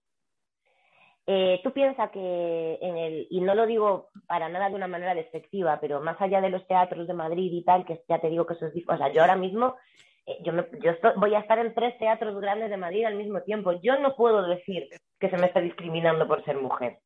[1.31, 5.15] Eh, tú piensas que en el, y no lo digo para nada de una manera
[5.15, 8.47] despectiva, pero más allá de los teatros de Madrid y tal, que ya te digo
[8.47, 9.77] que eso es o sea, yo ahora mismo,
[10.25, 13.17] eh, yo, me- yo estoy- voy a estar en tres teatros grandes de Madrid al
[13.17, 13.73] mismo tiempo.
[13.73, 14.89] Yo no puedo decir
[15.21, 16.99] que se me está discriminando por ser mujer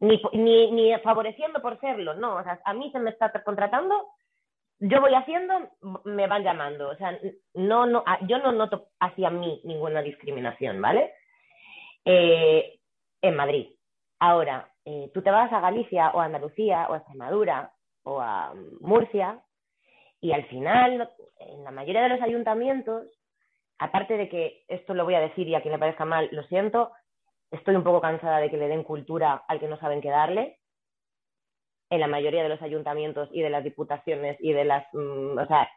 [0.00, 4.08] ni, ni, ni favoreciendo por serlo, no, o sea, a mí se me está contratando,
[4.80, 5.70] yo voy haciendo,
[6.04, 7.16] me van llamando, o sea,
[7.54, 11.12] no, no, yo no noto hacia mí ninguna discriminación, ¿vale?
[12.04, 12.80] Eh,
[13.22, 13.68] en Madrid.
[14.18, 17.72] Ahora, eh, tú te vas a Galicia o a Andalucía o a Extremadura
[18.04, 19.42] o a Murcia
[20.20, 23.08] y al final, en la mayoría de los ayuntamientos,
[23.78, 26.44] aparte de que esto lo voy a decir y a quien le parezca mal, lo
[26.44, 26.92] siento,
[27.50, 30.58] estoy un poco cansada de que le den cultura al que no saben qué darle.
[31.90, 34.86] En la mayoría de los ayuntamientos y de las diputaciones y de las.
[34.94, 35.68] mm, o sea,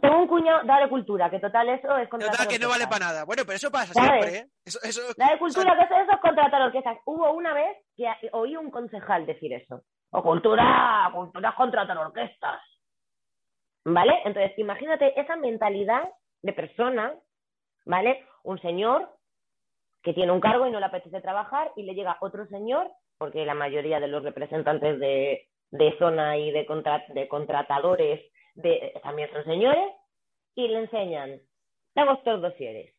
[0.00, 3.06] tengo un cuñado, dale cultura, que total eso es contratar Total, que no vale para
[3.06, 3.24] nada.
[3.24, 4.10] Bueno, pero eso pasa ¿Sabes?
[4.10, 4.46] siempre, ¿eh?
[4.64, 6.98] Eso, eso, Dale cultura, que eso, es contratar orquestas.
[7.04, 9.82] Hubo una vez que oí un concejal decir eso.
[10.10, 12.60] O cultura, cultura es contratar orquestas.
[13.84, 14.14] ¿Vale?
[14.24, 16.08] Entonces, imagínate esa mentalidad
[16.42, 17.14] de persona,
[17.84, 18.24] ¿vale?
[18.42, 19.10] Un señor
[20.02, 23.44] que tiene un cargo y no le apetece trabajar y le llega otro señor, porque
[23.44, 28.20] la mayoría de los representantes de, de zona y de, contra- de contratadores
[28.54, 29.92] de, también son señores,
[30.54, 31.40] y le enseñan,
[31.94, 32.94] tengo estos dosieres,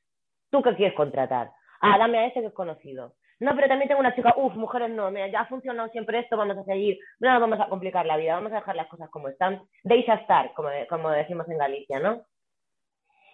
[0.51, 1.51] ¿tú qué quieres contratar?
[1.81, 3.15] Ah, dame a ese que es conocido.
[3.39, 6.37] No, pero también tengo una chica, uff, mujeres no, mira, ya ha funcionado siempre esto,
[6.37, 9.09] vamos a seguir, no nos vamos a complicar la vida, vamos a dejar las cosas
[9.09, 12.23] como están, deixa estar, como, como decimos en Galicia, ¿no?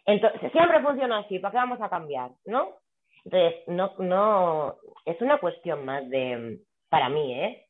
[0.05, 2.77] Entonces, siempre funciona así, ¿para qué vamos a cambiar, no?
[3.25, 7.67] Entonces, no, no, es una cuestión más de, para mí, ¿eh?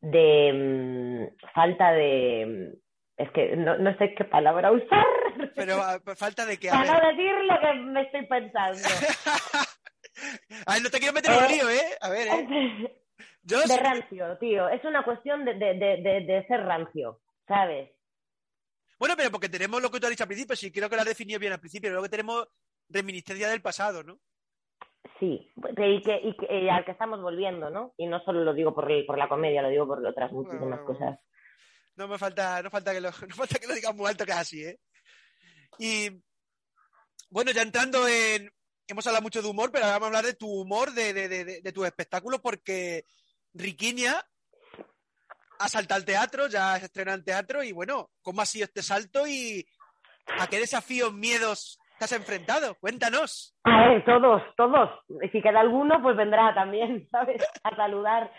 [0.00, 2.74] De mm, falta de,
[3.22, 5.06] es que no, no sé qué palabra usar
[5.54, 6.68] pero ah, falta de que.
[6.68, 8.80] Para no decir lo que me estoy pensando.
[10.66, 11.96] a ver, no te quiero meter en Eh, lío, ¿eh?
[12.00, 13.02] A ver, ¿eh?
[13.44, 14.68] Yo de rancio, tío.
[14.68, 17.90] Es una cuestión de, de, de, ser rancio, ¿sabes?
[18.98, 21.02] Bueno, pero porque tenemos lo que tú has dicho al principio, sí, creo que lo
[21.02, 22.46] has definido bien al principio, luego que tenemos
[22.88, 24.18] reminiscencia del pasado, ¿no?
[25.18, 27.94] Sí, y, que, y, que- y al que estamos volviendo, ¿no?
[27.96, 30.80] Y no solo lo digo por, el- por la comedia, lo digo por otras muchísimas
[30.80, 30.84] bueno.
[30.84, 31.18] cosas.
[31.96, 34.64] No me falta, no falta que lo, no falta que lo digas muy alto así,
[34.64, 34.78] ¿eh?
[35.78, 36.10] Y
[37.30, 38.50] bueno, ya entrando en.
[38.86, 41.28] Hemos hablado mucho de humor, pero ahora vamos a hablar de tu humor, de, de,
[41.28, 43.04] de, tus espectáculos, porque
[43.54, 44.20] Riquiña
[45.58, 48.82] ha saltado al teatro, ya se estrena en teatro, y bueno, ¿cómo ha sido este
[48.82, 49.64] salto y
[50.38, 52.74] a qué desafíos, miedos te has enfrentado?
[52.80, 53.56] Cuéntanos.
[53.64, 54.90] A ver, todos, todos.
[55.30, 57.42] Si queda alguno, pues vendrá también, ¿sabes?
[57.62, 58.30] A saludar.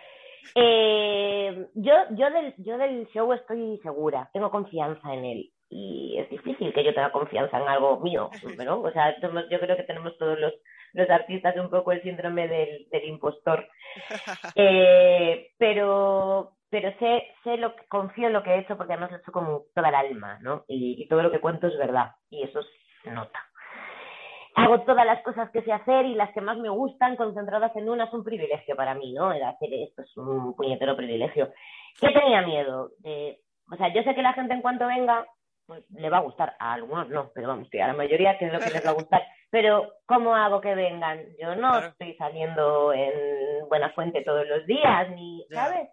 [0.56, 5.50] Eh, yo, yo, del, yo del show estoy segura, tengo confianza en él.
[5.70, 8.30] Y es difícil que yo tenga confianza en algo mío,
[8.64, 8.82] ¿no?
[8.82, 10.54] O sea, yo creo que tenemos todos los,
[10.94, 13.68] los artistas un poco el síndrome del, del impostor.
[14.56, 19.12] Eh, pero pero sé, sé lo que, confío en lo que he hecho porque además
[19.12, 20.66] lo he hecho con toda el alma, ¿no?
[20.68, 22.62] Y, todo lo que cuento es verdad y eso
[23.04, 23.40] se nota.
[24.56, 27.90] Hago todas las cosas que sé hacer y las que más me gustan concentradas en
[27.90, 29.32] una es un privilegio para mí, ¿no?
[29.32, 31.52] El hacer esto es un puñetero privilegio.
[32.00, 32.92] ¿Qué tenía miedo?
[33.72, 35.26] o sea, yo sé que la gente en cuanto venga,
[35.66, 36.56] pues le va a gustar.
[36.60, 38.96] A algunos no, pero vamos, a la mayoría que es lo que les va a
[38.96, 39.24] gustar.
[39.50, 41.20] Pero, ¿cómo hago que vengan?
[41.40, 45.90] Yo no estoy saliendo en Buena Fuente todos los días, ni, ¿sabes?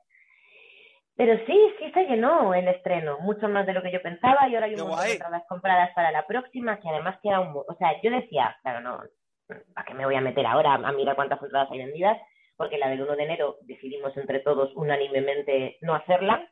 [1.21, 4.55] Pero sí, sí se llenó el estreno, mucho más de lo que yo pensaba y
[4.55, 7.55] ahora hay un montón de entradas compradas para la próxima que además queda un...
[7.55, 9.03] O sea, yo decía, claro, no,
[9.75, 12.17] ¿a qué me voy a meter ahora a mirar cuántas entradas hay vendidas?
[12.57, 16.49] Porque la del 1 de enero decidimos entre todos unánimemente no hacerla,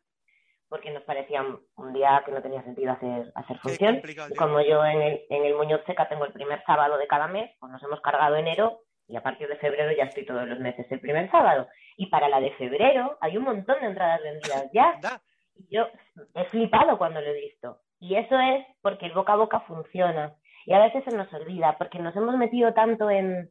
[0.69, 4.03] porque nos parecía un día que no tenía sentido hacer, hacer función.
[4.05, 7.27] Y como yo en el, en el Muñoz Seca tengo el primer sábado de cada
[7.27, 10.61] mes, pues nos hemos cargado enero y a partir de febrero ya estoy todos los
[10.61, 11.67] meses el primer sábado.
[11.97, 15.01] Y para la de febrero hay un montón de entradas vendidas ya.
[15.71, 15.89] Yo
[16.35, 17.79] he flipado cuando lo he visto.
[18.01, 20.35] Y eso es porque el boca a boca funciona.
[20.67, 23.51] Y a veces se nos olvida, porque nos hemos metido tanto en,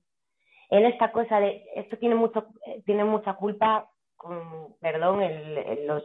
[0.69, 2.47] en esta cosa de esto tiene mucho
[2.85, 6.03] tiene mucha culpa con perdón el, los,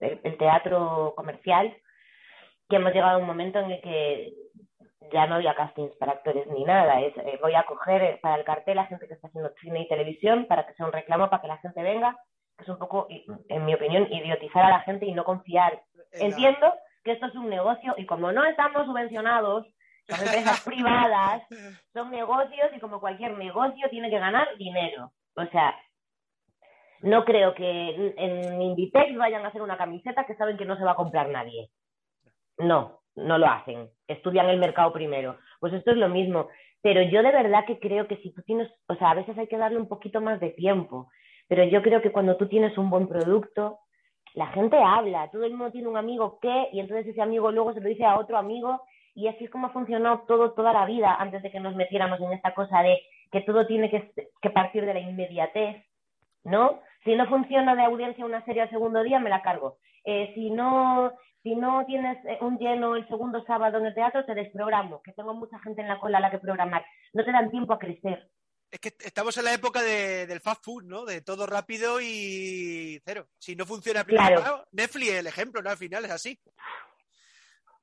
[0.00, 1.74] el, teatro comercial
[2.68, 4.32] que hemos llegado a un momento en el que
[5.12, 7.00] ya no había castings para actores ni nada.
[7.00, 9.82] Es, eh, voy a coger eh, para el cartel a gente que está haciendo cine
[9.82, 12.16] y televisión para que sea un reclamo para que la gente venga,
[12.56, 15.82] que es un poco, en mi opinión, idiotizar a la gente y no confiar.
[16.12, 19.66] Entiendo que esto es un negocio y como no estamos subvencionados,
[20.08, 21.42] son empresas privadas,
[21.92, 25.12] son negocios y como cualquier negocio tiene que ganar dinero.
[25.36, 25.74] O sea,
[27.00, 30.84] no creo que en Inditex vayan a hacer una camiseta que saben que no se
[30.84, 31.70] va a comprar nadie.
[32.56, 35.36] No, no lo hacen, estudian el mercado primero.
[35.60, 36.48] Pues esto es lo mismo,
[36.82, 39.46] pero yo de verdad que creo que si tú tienes, o sea, a veces hay
[39.46, 41.08] que darle un poquito más de tiempo,
[41.48, 43.78] pero yo creo que cuando tú tienes un buen producto,
[44.34, 47.72] la gente habla, todo el mundo tiene un amigo que, y entonces ese amigo luego
[47.72, 48.82] se lo dice a otro amigo,
[49.14, 52.20] y así es como ha funcionado todo toda la vida antes de que nos metiéramos
[52.20, 53.00] en esta cosa de
[53.30, 55.84] que todo tiene que, que partir de la inmediatez,
[56.42, 56.80] ¿no?
[57.04, 59.76] Si no funciona de audiencia una serie al segundo día, me la cargo.
[60.04, 61.12] Eh, si no
[61.44, 65.12] si no tienes eh, un lleno el segundo sábado en el teatro, te desprogramo, que
[65.12, 66.84] tengo mucha gente en la cola a la que programar.
[67.12, 68.30] No te dan tiempo a crecer.
[68.70, 71.04] Es que estamos en la época del fast food, ¿no?
[71.04, 73.26] De todo rápido y cero.
[73.38, 74.64] Si no funciona claro.
[74.72, 75.68] Netflix el ejemplo, ¿no?
[75.68, 76.40] Al final es así.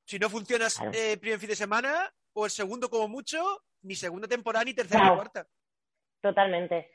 [0.04, 3.94] Si no funciona el eh, primer fin de semana, o el segundo como mucho, ni
[3.94, 5.46] segunda temporada, ni tercera ni cuarta.
[6.20, 6.90] Totalmente.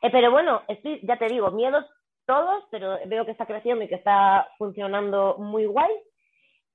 [0.00, 1.84] Eh, pero bueno, estoy, ya te digo, miedos
[2.26, 5.90] todos, pero veo que está creciendo y que está funcionando muy guay.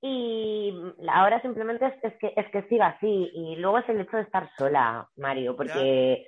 [0.02, 0.74] Y
[1.10, 3.32] ahora simplemente es, que, es que siga así.
[3.34, 6.26] Y luego es el hecho de estar sola, Mario, porque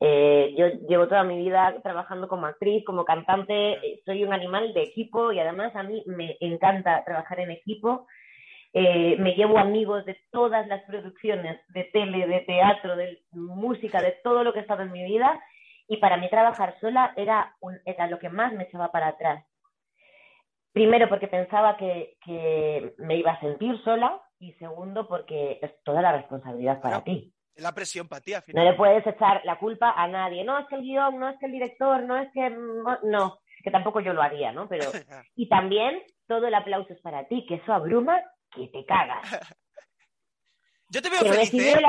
[0.00, 4.72] eh, yo llevo toda mi vida trabajando como actriz, como cantante, eh, soy un animal
[4.72, 8.06] de equipo y además a mí me encanta trabajar en equipo.
[8.72, 14.12] Eh, me llevo amigos de todas las producciones de tele, de teatro, de música, de
[14.22, 15.38] todo lo que he estado en mi vida
[15.90, 19.44] y para mí trabajar sola era, era lo que más me echaba para atrás.
[20.72, 26.00] Primero porque pensaba que, que, me iba a sentir sola y segundo porque es toda
[26.00, 27.34] la responsabilidad para ti.
[27.56, 28.64] Es la presión para ti, al final.
[28.64, 30.44] No le puedes echar la culpa a nadie.
[30.44, 32.50] No es que el guion, no es que el director, no es que...
[33.02, 34.68] No, que tampoco yo lo haría, ¿no?
[34.68, 34.84] Pero...
[35.34, 38.22] y también todo el aplauso es para ti, que eso abruma
[38.52, 39.22] que te cagas.
[40.88, 41.82] yo te veo feliz, ¿eh?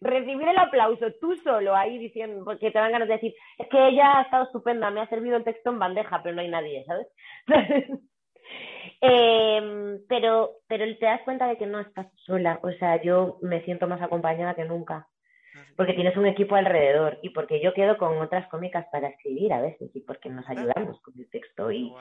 [0.00, 3.88] Recibir el aplauso tú solo ahí diciendo, porque te dan ganas de decir, es que
[3.88, 6.84] ella ha estado estupenda, me ha servido el texto en bandeja, pero no hay nadie,
[6.84, 7.08] ¿sabes?
[9.00, 13.60] Em, pero, pero te das cuenta de que no estás sola, o sea, yo me
[13.62, 15.08] siento más acompañada que nunca,
[15.76, 19.60] porque tienes un equipo alrededor y porque yo quedo con otras cómicas para escribir a
[19.60, 21.92] veces y porque nos ayudamos con el texto y,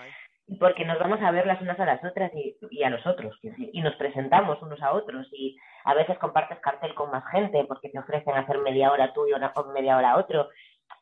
[0.60, 3.38] porque nos vamos a ver las unas a las otras y, y a los otros,
[3.41, 7.89] y nos presentamos unos a otros y a veces compartes cartel con más gente porque
[7.89, 10.49] te ofrecen hacer media hora tú y una, media hora otro.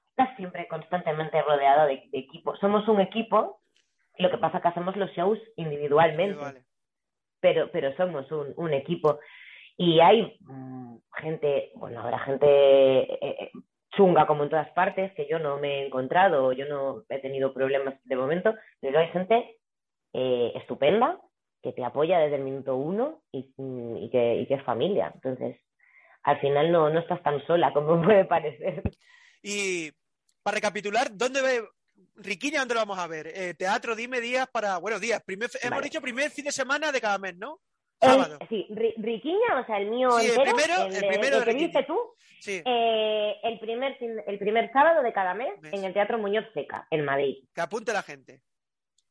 [0.10, 2.56] Estás siempre constantemente rodeado de, equipo.
[2.58, 3.60] Somos un equipo,
[4.18, 6.64] lo que pasa es que hacemos los shows individualmente,
[7.40, 9.20] pero, pero somos un, un equipo.
[9.78, 13.52] Y hay mm, gente, bueno, habrá gente eh, eh,
[13.96, 17.54] chunga como en todas partes, que yo no me he encontrado, yo no he tenido
[17.54, 19.58] problemas de momento, pero hay gente
[20.14, 21.20] eh, estupenda
[21.62, 23.54] que te apoya desde el minuto uno y,
[24.10, 25.12] que, es familia.
[25.16, 25.58] Entonces,
[26.24, 28.84] al final no, no estás tan sola como puede parecer.
[29.42, 29.92] Y
[30.44, 31.42] para recapitular, ¿dónde
[32.16, 33.28] Riquiña, ¿dónde lo vamos a ver?
[33.28, 34.78] Eh, teatro, dime días para.
[34.78, 35.22] Bueno, días.
[35.24, 35.84] Primer, Hemos Vale.
[35.84, 37.60] dicho primer fin de semana de cada mes, ¿no?
[38.04, 41.38] El- sí, Ri- Riquiña, o sea, el mío Sí, el entero, primero- el de- primero
[41.38, 42.00] el de que viste tú,
[42.40, 45.74] Sí, eh, el, primer el primer sábado de cada mes Mes.
[45.74, 47.38] en el Teatro Muñoz Seca, en Madrid.
[47.54, 48.42] que apunte la gente.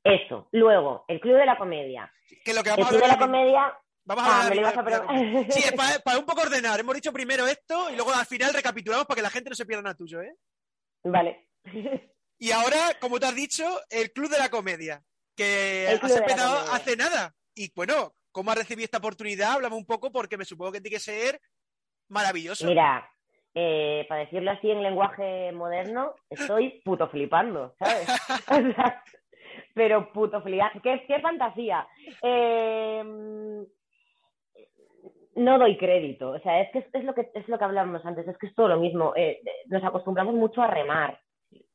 [0.04, 0.48] Eso.
[0.52, 2.12] Luego, el Club de la Comedia.
[2.44, 3.20] Que lo que El vamos a Club de hablar.
[3.20, 3.78] la Comedia...
[4.04, 5.44] Vamos a Ah, hablar a de la-.
[5.50, 6.78] Sí, es para, para un poco ordenar.
[6.80, 9.64] Hemos dicho primero esto y luego al final recapitulamos para que la gente no se
[9.64, 10.34] pierda nada tuyo, ¿eh?
[11.04, 11.48] Vale.
[12.38, 15.00] Y ahora, como te has dicho, el Club de la Comedia,
[15.36, 17.32] que El has de empezado hace nada.
[17.54, 19.52] Y bueno, ¿cómo has recibido esta oportunidad?
[19.52, 21.40] Háblame un poco porque me supongo que tiene que ser
[22.08, 22.66] maravilloso.
[22.66, 23.08] Mira,
[23.54, 28.06] eh, para decirlo así en lenguaje moderno, estoy puto flipando, ¿sabes?
[28.50, 29.02] O sea,
[29.74, 30.80] pero puto flipando.
[30.82, 31.86] ¡Qué, qué fantasía!
[32.22, 33.02] Eh,
[35.34, 38.04] no doy crédito, o sea, es que es, es lo que es lo que hablábamos
[38.04, 39.14] antes, es que es todo lo mismo.
[39.16, 41.18] Eh, nos acostumbramos mucho a remar,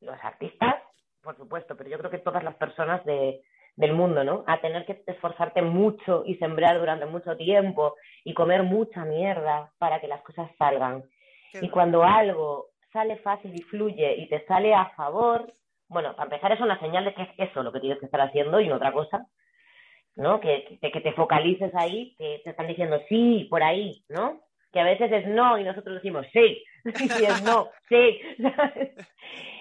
[0.00, 0.76] los artistas,
[1.22, 3.42] por supuesto, pero yo creo que todas las personas de,
[3.78, 4.42] del mundo, ¿no?
[4.48, 10.00] A tener que esforzarte mucho y sembrar durante mucho tiempo y comer mucha mierda para
[10.00, 11.04] que las cosas salgan.
[11.52, 15.54] Qué Y cuando algo sale fácil y fluye y te sale a favor,
[15.88, 18.20] bueno, para empezar es una señal de que es eso lo que tienes que estar
[18.20, 19.26] haciendo y no otra cosa,
[20.16, 20.40] ¿no?
[20.40, 24.40] Que, que, que te focalices ahí, que te están diciendo sí, por ahí, ¿no?
[24.72, 28.20] Que a veces es no y nosotros decimos sí, y es no, sí.
[28.42, 28.90] ¿sabes?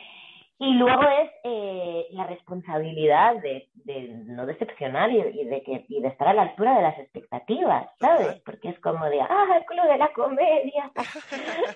[0.60, 6.02] Y luego es eh, la responsabilidad de, de no decepcionar y, y de que, y
[6.02, 8.42] de estar a la altura de las expectativas, ¿sabes?
[8.44, 10.92] Porque es como de, ah, el club de la comedia.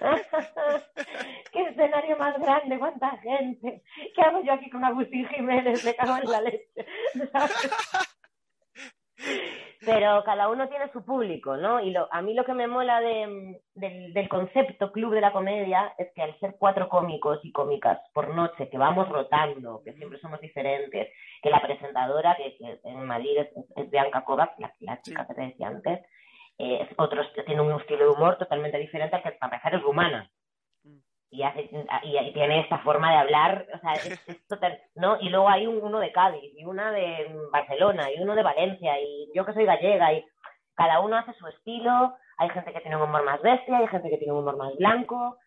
[1.52, 2.80] ¡Qué escenario más grande!
[2.80, 3.84] ¡Cuánta gente!
[4.16, 5.86] ¿Qué hago yo aquí con Agustín Jiménez?
[5.86, 6.86] Me cago en la leche.
[9.84, 11.80] Pero cada uno tiene su público, ¿no?
[11.80, 15.32] Y lo, a mí lo que me mola de- del, del concepto Club de la
[15.32, 19.94] Comedia es que al ser cuatro cómicos y cómicas por noche, que vamos rotando, que
[19.94, 21.10] siempre somos diferentes,
[21.42, 25.34] que la presentadora, que, que en Madrid es, es Bianca Kovac, la, la chica que
[25.34, 26.00] te decía antes,
[26.60, 29.82] eh, es otro, tiene un estilo de humor totalmente diferente al que para empezar es
[29.82, 30.30] rumana.
[31.34, 31.70] Y, hace,
[32.04, 35.18] y, y tiene esta forma de hablar, o sea, es, es total, ¿no?
[35.22, 39.00] Y luego hay un- uno de Cádiz, y una de Barcelona, y uno de Valencia,
[39.00, 40.26] y yo que soy gallega, y
[40.76, 44.10] cada uno hace su estilo, hay gente que tiene un humor más bestia, hay gente
[44.10, 45.38] que tiene un humor más blanco,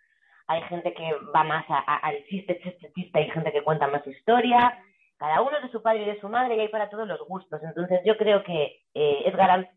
[0.46, 3.86] hay gente que va más a- a- al chiste, chiste, chiste, hay gente que cuenta
[3.86, 4.78] más historia,
[5.18, 7.62] cada uno de su padre y de su madre y hay para todos los gustos.
[7.62, 9.68] Entonces yo creo que eh, es garan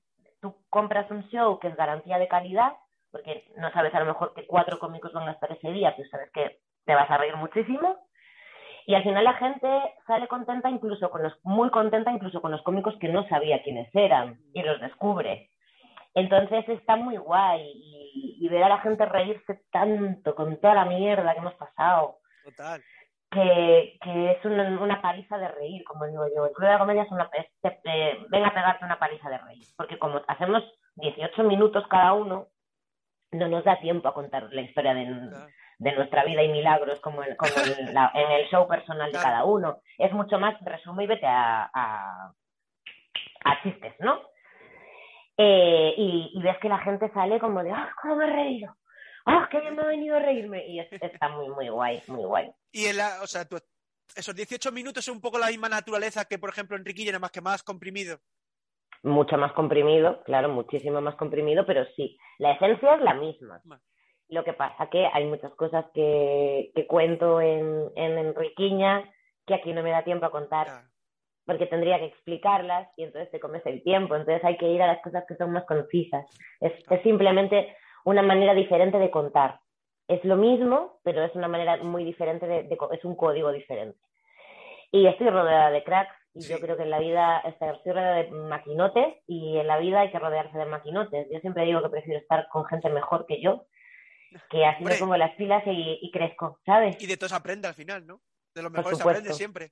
[0.42, 2.74] tú compras un show que es garantía de calidad,
[3.12, 6.10] porque no sabes a lo mejor que cuatro cómicos van a estar ese día, pero
[6.10, 7.98] sabes que te vas a reír muchísimo.
[8.86, 9.68] Y al final la gente
[10.06, 13.94] sale contenta, incluso con los, muy contenta, incluso con los cómicos que no sabía quiénes
[13.94, 15.50] eran y los descubre.
[16.14, 20.86] Entonces está muy guay y, y ver a la gente reírse tanto con toda la
[20.86, 22.82] mierda que hemos pasado, Total.
[23.30, 26.46] que, que es una, una paliza de reír, como digo yo.
[26.46, 27.52] El Club de la Comedia es una te-
[27.84, 30.64] te- ven a pegarte una paliza de reír, porque como hacemos
[30.96, 32.48] 18 minutos cada uno,
[33.32, 35.48] no nos da tiempo a contar la historia de, Claro.
[35.80, 39.18] de nuestra vida y milagros como, en, como en, la- en el show personal de
[39.20, 39.26] Claro.
[39.28, 39.82] cada uno.
[39.98, 42.32] Es mucho más resume y vete a, a,
[43.46, 44.22] a chistes, ¿no?
[45.38, 48.76] Eh, y, y ves que la gente sale como de, ¡ah, cómo me he reído!
[49.26, 50.66] ¡ah, qué bien me ha venido a reírme!
[50.68, 52.52] Y es- está muy, muy guay, muy guay.
[52.72, 53.60] Y en la, o sea, tú-
[54.16, 57.32] esos 18 minutos es un poco la misma naturaleza que, por ejemplo, Enriquillo, nada más
[57.32, 58.20] que más comprimido.
[59.04, 63.62] Mucho más comprimido, claro, muchísimo más comprimido, pero sí, la esencia es la misma.
[64.30, 69.04] Lo que pasa que hay muchas cosas que, que cuento en, en Enriquiña
[69.46, 70.88] que aquí no me da tiempo a contar Claro.
[71.46, 74.88] porque tendría que explicarlas y entonces te comes el tiempo, entonces hay que ir a
[74.88, 76.26] las cosas que son más concisas.
[76.60, 79.60] Es, es simplemente una manera diferente de contar.
[80.10, 84.00] Es lo mismo, pero es una manera muy diferente, de, de es un código diferente.
[84.92, 88.32] Y estoy rodeada de cracks y yo creo que en la vida estoy rodeada de
[88.32, 91.28] maquinotes y en la vida hay que rodearse de maquinotes.
[91.32, 93.68] Yo siempre digo que prefiero estar con gente mejor que yo,
[94.50, 94.94] que así Hombre.
[94.96, 96.96] me pongo las pilas y, y crezco, ¿sabes?
[97.02, 98.22] Y de todo se aprende al final, ¿no?
[98.54, 99.72] De los mejores aprende siempre.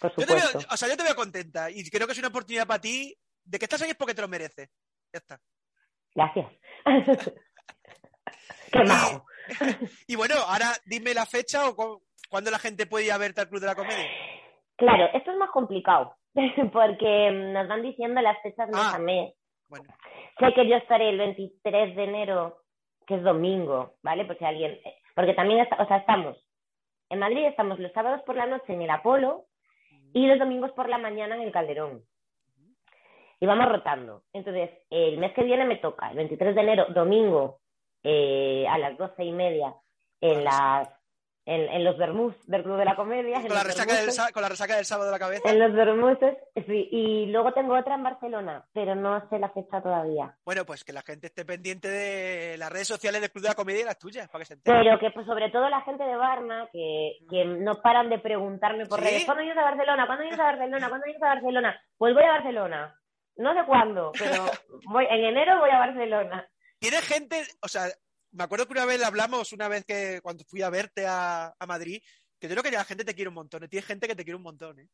[0.00, 0.74] Por Yo te veo, supuesto.
[0.74, 3.16] o sea, yo te veo contenta y creo que es una oportunidad para ti.
[3.44, 4.68] De que estás ahí es porque te lo mereces.
[5.12, 5.40] Ya está.
[6.14, 6.46] Gracias.
[8.72, 9.24] Qué majo.
[10.06, 13.40] Y bueno, ahora dime la fecha o cu- cuándo la gente puede ir a verte
[13.40, 14.06] al Club de la Comedia.
[14.78, 16.14] Claro, esto es más complicado,
[16.72, 18.96] porque mm, nos van diciendo las fechas mes Ah.
[18.96, 19.34] a mes.
[19.68, 19.84] Bueno,
[20.38, 22.58] Sé que yo estaré el 23 de enero,
[23.06, 24.24] que es domingo, ¿vale?
[24.24, 24.80] Porque alguien,
[25.14, 26.36] porque también, está- o sea, estamos
[27.10, 29.44] en Madrid, estamos los sábados por la noche en el Apolo
[30.14, 32.02] y los domingos por la mañana en el Calderón.
[33.40, 34.22] Y vamos rotando.
[34.32, 37.58] Entonces, el mes que viene me toca, el 23 de enero, domingo,
[38.02, 39.74] eh, a las doce y media,
[40.20, 40.88] en las
[41.48, 43.40] en, los Bermús del Club de la Comedia.
[43.40, 45.50] Con la, resaca del, con la resaca del sábado de la cabeza.
[45.50, 46.88] En los Bermuses, sí.
[46.92, 50.36] Y luego tengo otra en Barcelona, pero no sé la fecha todavía.
[50.44, 53.54] Bueno, pues que la gente esté pendiente de las redes sociales del Club de la
[53.54, 54.78] Comedia y las tuyas, para que se entere.
[54.78, 58.84] Pero que pues, sobre todo la gente de Barna, que, que no paran de preguntarme
[58.84, 60.06] por redes, ¿cuándo vienes a Barcelona?
[60.06, 60.88] ¿Cuándo vienes a Barcelona?
[60.88, 61.82] ¿Cuándo vienes a Barcelona?
[61.96, 62.94] Pues voy a Barcelona.
[63.36, 64.44] No sé cuándo, pero
[64.92, 66.46] voy, en enero voy a Barcelona.
[66.78, 67.86] Tiene gente, o sea,
[68.32, 72.00] me acuerdo que una vez hablamos, una vez que cuando fui a verte a, Madrid,
[72.38, 73.68] que yo creo que la gente te quiere un montón, ¿eh?
[73.68, 74.86] tiene gente que te quiere un montón, ¿eh?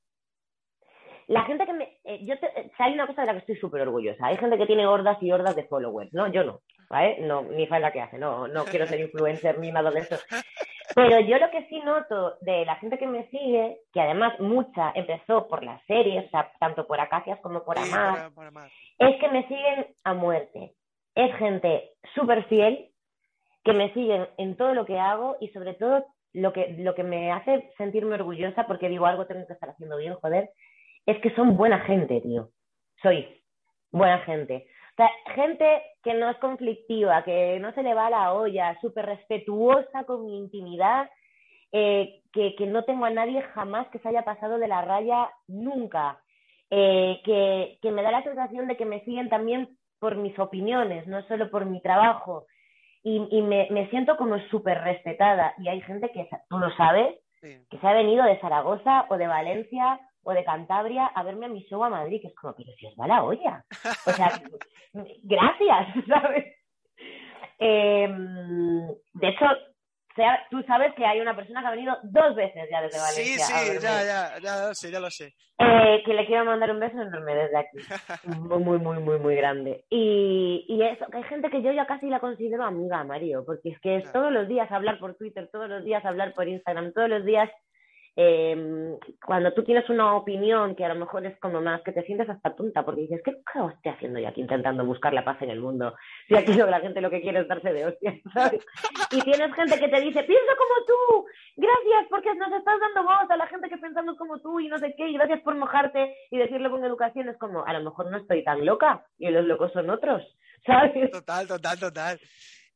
[1.27, 1.99] La gente que me...
[2.05, 2.35] Eh, yo
[2.79, 4.27] hay una cosa de la que estoy súper orgullosa.
[4.27, 6.31] Hay gente que tiene hordas y hordas de followers, ¿no?
[6.31, 6.61] Yo no,
[6.91, 7.19] ¿vale?
[7.21, 10.17] No, ni la que hace, no, no quiero ser influencer ni nada de eso.
[10.95, 14.93] Pero yo lo que sí noto de la gente que me sigue, que además mucha
[14.95, 18.31] empezó por las series, o sea, tanto por Acacias como por Amar,
[18.99, 20.75] es que me siguen a muerte.
[21.15, 22.91] Es gente súper fiel,
[23.65, 26.05] que me siguen en todo lo que hago y sobre todo
[26.35, 29.97] lo que, lo que me hace sentirme orgullosa, porque digo algo tengo que estar haciendo
[29.97, 30.51] bien, joder,
[31.07, 32.51] es que son buena gente, tío.
[33.03, 33.27] Soy
[33.91, 34.67] buena gente.
[34.93, 38.79] O sea, gente que no es conflictiva, que no se le va a la olla,
[38.81, 41.09] súper respetuosa con mi intimidad,
[41.73, 46.21] eh, que, no tengo a nadie jamás que se haya pasado de la raya nunca,
[46.71, 51.07] eh, que, que me da la sensación de que me siguen también por mis opiniones,
[51.07, 52.47] no solo por mi trabajo,
[53.07, 55.55] y, me, me, siento como súper respetada.
[55.59, 59.27] Y hay gente que, tú lo sabes, que se ha venido de Zaragoza o de
[59.27, 62.73] Valencia o de Cantabria a verme a mi show a Madrid, que es como, pero
[62.79, 63.63] si os va la olla.
[64.07, 64.41] O sea,
[65.23, 66.57] gracias, ¿sabes?
[67.59, 69.47] Em, de hecho,
[70.15, 73.47] sea, tú sabes que hay una persona que ha venido dos veces ya desde Valencia.
[73.47, 75.35] Sí, sí, ya, ya, ya lo sé, ya lo sé.
[75.59, 77.79] Eh, que le quiero mandar un beso enorme desde aquí.
[78.39, 79.85] muy, muy, muy, muy, muy grande.
[79.89, 83.71] Y, y eso, que hay gente que yo ya casi la considero amiga, Mario, porque
[83.71, 86.93] es que es todos los días hablar por Twitter, todos los días hablar por Instagram,
[86.93, 87.51] todos los días
[88.17, 92.05] eh, cuando tú tienes una opinión que a lo mejor es como más que te
[92.05, 95.51] sientes hasta tonta porque dices, ¿qué estoy haciendo yo aquí intentando buscar la paz en
[95.51, 95.95] el mundo?
[96.29, 98.65] Si aquí la gente lo que quiere es darse de hostias, ¿sabes?
[99.11, 103.29] Y tienes gente que te dice, piensa como tú, gracias porque nos estás dando voz
[103.29, 106.15] a la gente que pensamos como tú y no sé qué, y gracias por mojarte
[106.31, 109.45] y decirlo con educación, es como, a lo mejor no estoy tan loca y los
[109.45, 110.23] locos son otros,
[110.67, 111.11] ¿sabes?
[111.11, 112.21] Total, total, total.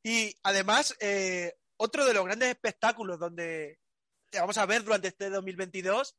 [0.03, 3.79] Y además, eh, otro de los grandes espectáculos donde
[4.33, 6.17] vamos a ver durante este 2022,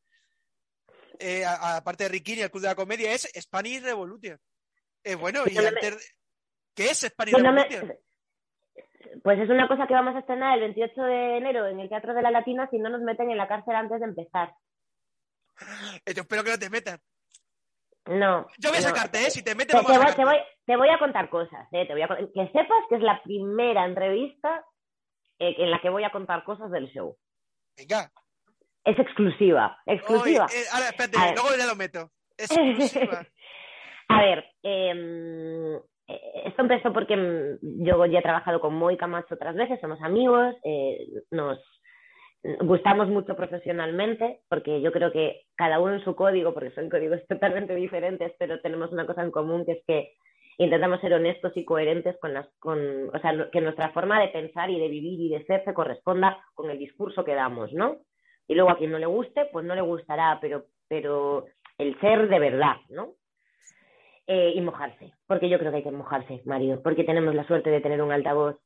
[1.19, 4.39] eh, aparte de y el Club de la Comedia, es Spanish Revolution.
[5.03, 5.55] Eh, bueno, y
[6.75, 7.93] ¿qué es Spanish pues Revolution?
[9.23, 12.13] Pues es una cosa que vamos a estrenar el 28 de enero en el Teatro
[12.13, 14.53] de la Latina si no nos meten en la cárcel antes de empezar.
[16.05, 16.99] Eh, yo espero que no te metan.
[18.05, 18.47] No.
[18.57, 19.29] Yo voy a sacarte, ¿eh?
[19.29, 21.85] Si te meten, te, voy, te, voy, a contar cosas, ¿eh?
[21.85, 24.65] Te voy a, que sepas que es la primera entrevista
[25.37, 27.17] eh, en la que voy a contar cosas del show.
[27.79, 28.11] Venga.
[28.83, 30.47] Es exclusiva, exclusiva.
[30.53, 32.11] Eh, ahora, espérate, luego ya lo meto.
[32.37, 33.25] Es exclusiva.
[34.09, 35.75] a ver, em,
[36.07, 40.01] eh, esto empezó porque mm, yo ya he trabajado con Moy Camacho otras veces, somos
[40.01, 41.59] amigos, eh, nos
[42.61, 47.21] gustamos mucho profesionalmente, porque yo creo que cada uno en su código, porque son códigos
[47.27, 50.13] totalmente diferentes, pero tenemos una cosa en común que es que
[50.59, 54.69] intentamos ser honestos y coherentes con las, con, o sea, que nuestra forma de pensar
[54.69, 57.99] y de vivir y de ser se corresponda con el discurso que damos, ¿no?
[58.47, 61.45] Y luego a quien no le guste, pues no le gustará, pero, pero
[61.77, 63.13] el ser de verdad, ¿no?
[64.27, 67.69] Eh, y mojarse, porque yo creo que hay que mojarse, Mario, porque tenemos la suerte
[67.69, 68.57] de tener un altavoz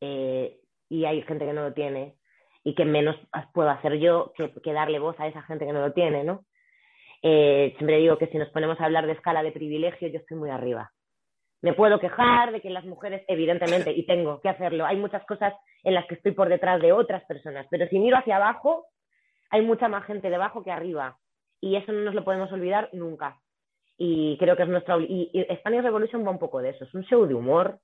[0.00, 2.14] eh, y hay gente que no lo tiene
[2.62, 3.16] y que menos
[3.54, 6.44] puedo hacer yo que, que darle voz a esa gente que no lo tiene, ¿no?
[7.22, 10.36] Eh, siempre digo que si nos ponemos a hablar de escala de privilegio, yo estoy
[10.36, 10.92] muy arriba.
[11.60, 15.54] Me puedo quejar de que las mujeres, evidentemente, y tengo que hacerlo, hay muchas cosas
[15.82, 18.86] en las que estoy por detrás de otras personas, pero si miro hacia abajo,
[19.50, 21.18] hay mucha más gente debajo que arriba.
[21.60, 23.40] Y eso no nos lo podemos olvidar nunca.
[23.96, 24.96] Y creo que es nuestra.
[24.98, 26.84] Y, y Spanish Revolution va un poco de eso.
[26.84, 27.80] Es un show de humor.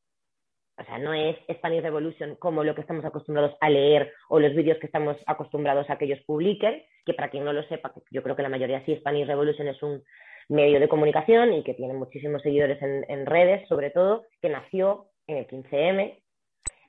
[0.77, 4.55] O sea, no es Spanish Revolution como lo que estamos acostumbrados a leer o los
[4.55, 8.22] vídeos que estamos acostumbrados a que ellos publiquen, que para quien no lo sepa, yo
[8.25, 10.03] creo que la mayoría sí, Spanish Revolution es un
[10.49, 15.38] medio de comunicación y que tiene muchísimos seguidores en, redes, sobre todo, que nació en
[15.38, 16.18] el 15M,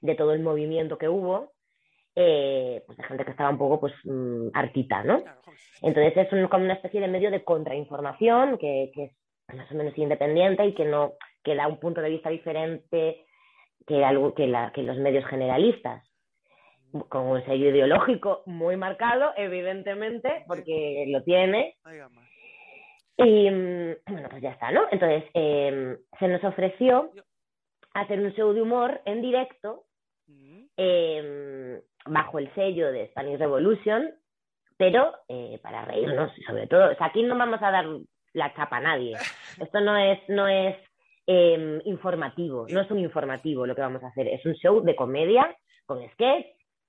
[0.01, 1.53] de todo el movimiento que hubo,
[2.15, 5.23] eh, pues de gente que estaba un poco pues mm, hartita, ¿no?
[5.81, 9.97] Entonces es como una especie de medio de contrainformación que, que es más o menos
[9.97, 13.25] independiente y que no que da un punto de vista diferente
[13.85, 16.03] que algo que, la, que los medios generalistas.
[17.09, 21.75] Con un sello ideológico muy marcado evidentemente porque lo tiene
[23.17, 24.83] y mm, bueno, pues ya está, ¿no?
[24.91, 27.11] Entonces, em, se nos ofreció
[27.93, 29.85] hacer un show de humor en directo,
[30.77, 34.13] em, bajo el sello de Spanish Revolution,
[34.77, 36.91] pero eh, para reírnos, sobre todo.
[36.91, 37.85] O sea, aquí no vamos a dar
[38.33, 39.13] la chapa a nadie.
[39.59, 40.75] Esto no es, no es
[41.25, 44.27] em, informativo, no es un informativo lo que vamos a hacer.
[44.27, 45.55] Es un show de comedia,
[45.85, 46.47] con sketch,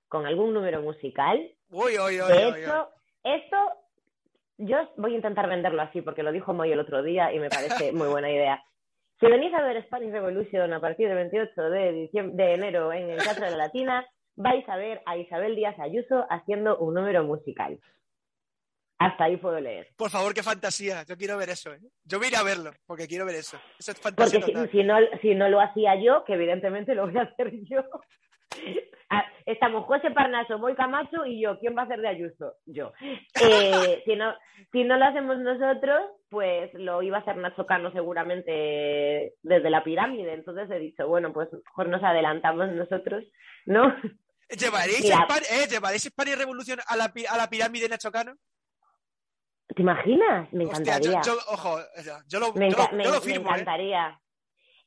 [0.09, 1.39] con algún número musical.
[1.71, 2.89] Uy, uy, uy, de hecho,
[3.23, 3.57] esto
[4.59, 7.49] yo voy a intentar venderlo así porque lo dijo Moy el otro día y me
[7.49, 8.63] parece muy buena idea.
[9.21, 13.11] Si venís a ver Spanish Revolution a partir del 28 de, diciembre, de enero en
[13.11, 17.25] el Teatro de la Latina, vais a ver a Isabel Díaz Ayuso haciendo un número
[17.25, 17.81] musical.
[18.99, 19.89] Hasta ahí puedo leer.
[19.97, 21.03] Por favor, qué fantasía.
[21.05, 21.73] Yo quiero ver eso.
[21.73, 21.81] ¿eh?
[22.05, 23.59] Yo voy a ir a verlo porque quiero ver eso.
[23.79, 27.17] Eso es fantasía Porque si no, si no lo hacía yo, que evidentemente lo voy
[27.19, 27.83] a hacer yo.
[29.09, 31.59] Ah, Estamos José Parnaso, Moy Camacho y yo.
[31.61, 32.55] ¿Quién va a hacer de Ayuso?
[32.67, 32.93] Yo.
[33.41, 34.35] Eh, si, no,
[34.73, 39.85] si no lo hacemos nosotros, pues lo iba a hacer Nacho Cano seguramente desde la
[39.85, 40.33] pirámide.
[40.35, 43.23] Entonces he dicho, bueno, pues mejor nos adelantamos nosotros,
[43.67, 43.95] ¿no?
[44.49, 45.19] ¿Llevaréis, Mira.
[45.21, 48.35] España, eh, ¿Llevaréis España y Revolución a la, a la pirámide Nacho Cano?
[49.69, 50.53] ¿Te imaginas?
[50.53, 51.21] Me Hostia, yo, encantaría.
[51.23, 51.79] yo- ojo,
[52.29, 53.53] yo lo, Me, yo lo- enca- me- yo lo me firmo, ¿eh?
[53.53, 54.21] encantaría.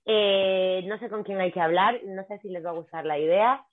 [0.05, 3.05] Eh, no sé con quién hay que hablar, no sé si les va a gustar
[3.05, 3.63] la idea.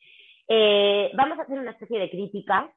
[0.48, 2.72] Eh, vamos a hacer una especie de crítica,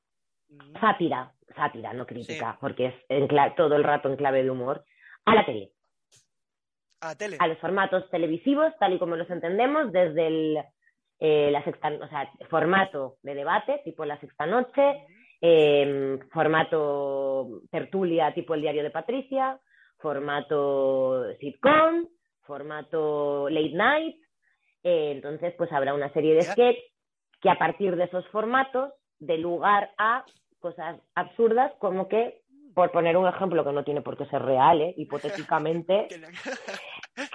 [0.80, 4.84] sátira, sátira, no crítica, porque es en todo el rato en clave de humor,
[5.26, 5.72] a la tele,
[7.02, 7.38] A la tele.
[7.40, 10.58] a los formatos televisivos, tal y como los entendemos, desde el
[11.20, 15.06] eh, la sexta, o sea, formato de debate, tipo la sexta noche,
[15.42, 19.60] eh, formato tertulia tipo el diario de Patricia,
[19.98, 22.08] formato sitcom,
[22.42, 24.16] formato late night.
[24.82, 26.84] Eh, entonces, pues habrá una serie de sketches
[27.42, 30.26] que a partir de esos formatos dé lugar a
[30.60, 32.42] cosas absurdas como que,
[32.74, 34.94] por poner un ejemplo que no tiene por qué ser real, ¿eh?
[34.98, 36.08] hipotéticamente,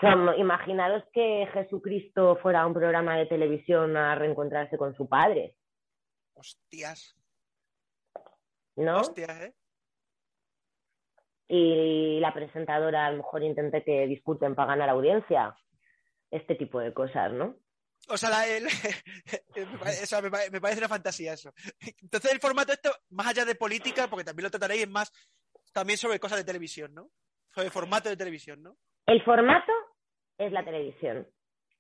[0.01, 5.55] como, imaginaros que Jesucristo fuera a un programa de televisión a reencontrarse con su padre,
[6.35, 7.17] Hostias,
[8.77, 8.97] ¿no?
[8.97, 9.55] hostias, ¿eh?
[11.49, 15.55] y la presentadora a lo mejor intente que discuten para ganar audiencia.
[16.31, 17.57] Este tipo de cosas, ¿no?
[18.09, 18.67] O sea, la- el-
[20.03, 21.53] o sea, me pare- me parece una fantasía eso.
[22.03, 25.13] Entonces el formato esto, más allá de política, porque también lo trataréis, es más
[25.73, 27.09] también sobre cosas de televisión, ¿no?
[27.55, 28.77] Sobre formato de televisión, ¿no?
[29.07, 29.73] El formato
[30.39, 31.27] es la televisión.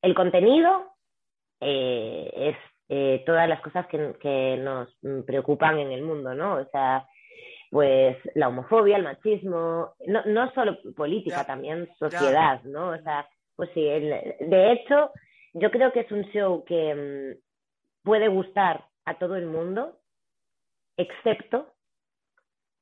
[0.03, 0.93] El contenido
[1.61, 2.57] eh, es
[2.89, 4.89] eh, todas las cosas que, que nos
[5.27, 6.57] preocupan en el mundo, ¿no?
[6.57, 7.07] O sea,
[7.71, 12.91] pues la homofobia, el machismo, no, no solo política, Ya, también sociedad, ¿no?
[12.91, 15.11] O sea, pues sí, el- de hecho,
[15.55, 19.99] yo creo que es un show que mm, puede gustar a todo el mundo,
[20.97, 21.73] excepto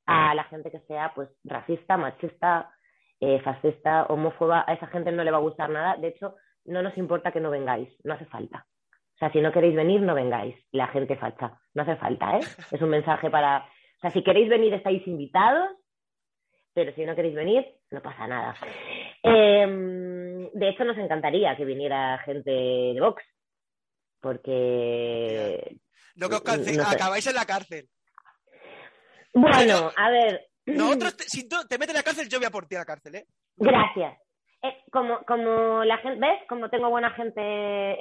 [0.05, 2.71] a la gente que sea pues racista, machista,
[3.19, 5.95] eh, fascista, homófoba, a esa gente no le va a gustar nada.
[5.97, 8.65] De hecho, no nos importa que no vengáis, no hace falta.
[9.15, 10.55] O sea, si no queréis venir, no vengáis.
[10.71, 12.41] La gente facha, no hace falta, ¿eh?
[12.71, 13.59] Es un mensaje para...
[13.59, 15.69] O sea, si queréis venir, estáis invitados,
[16.73, 18.55] pero si no queréis venir, no pasa nada.
[19.21, 23.23] Eh, de hecho, nos encantaría que viniera gente de Vox,
[24.21, 25.77] porque...
[26.15, 26.95] No que os cance- No sé.
[26.95, 27.89] acabáis en la cárcel.
[29.33, 30.47] Bueno, a ver...
[30.65, 32.79] Nosotros, te- si tú te metes en la cárcel, yo voy a por ti a
[32.79, 33.25] la cárcel, ¿eh?
[33.57, 34.17] Gracias.
[34.65, 36.39] Eh, como, como la gente, ¿ves?
[36.47, 37.41] Como tengo buena gente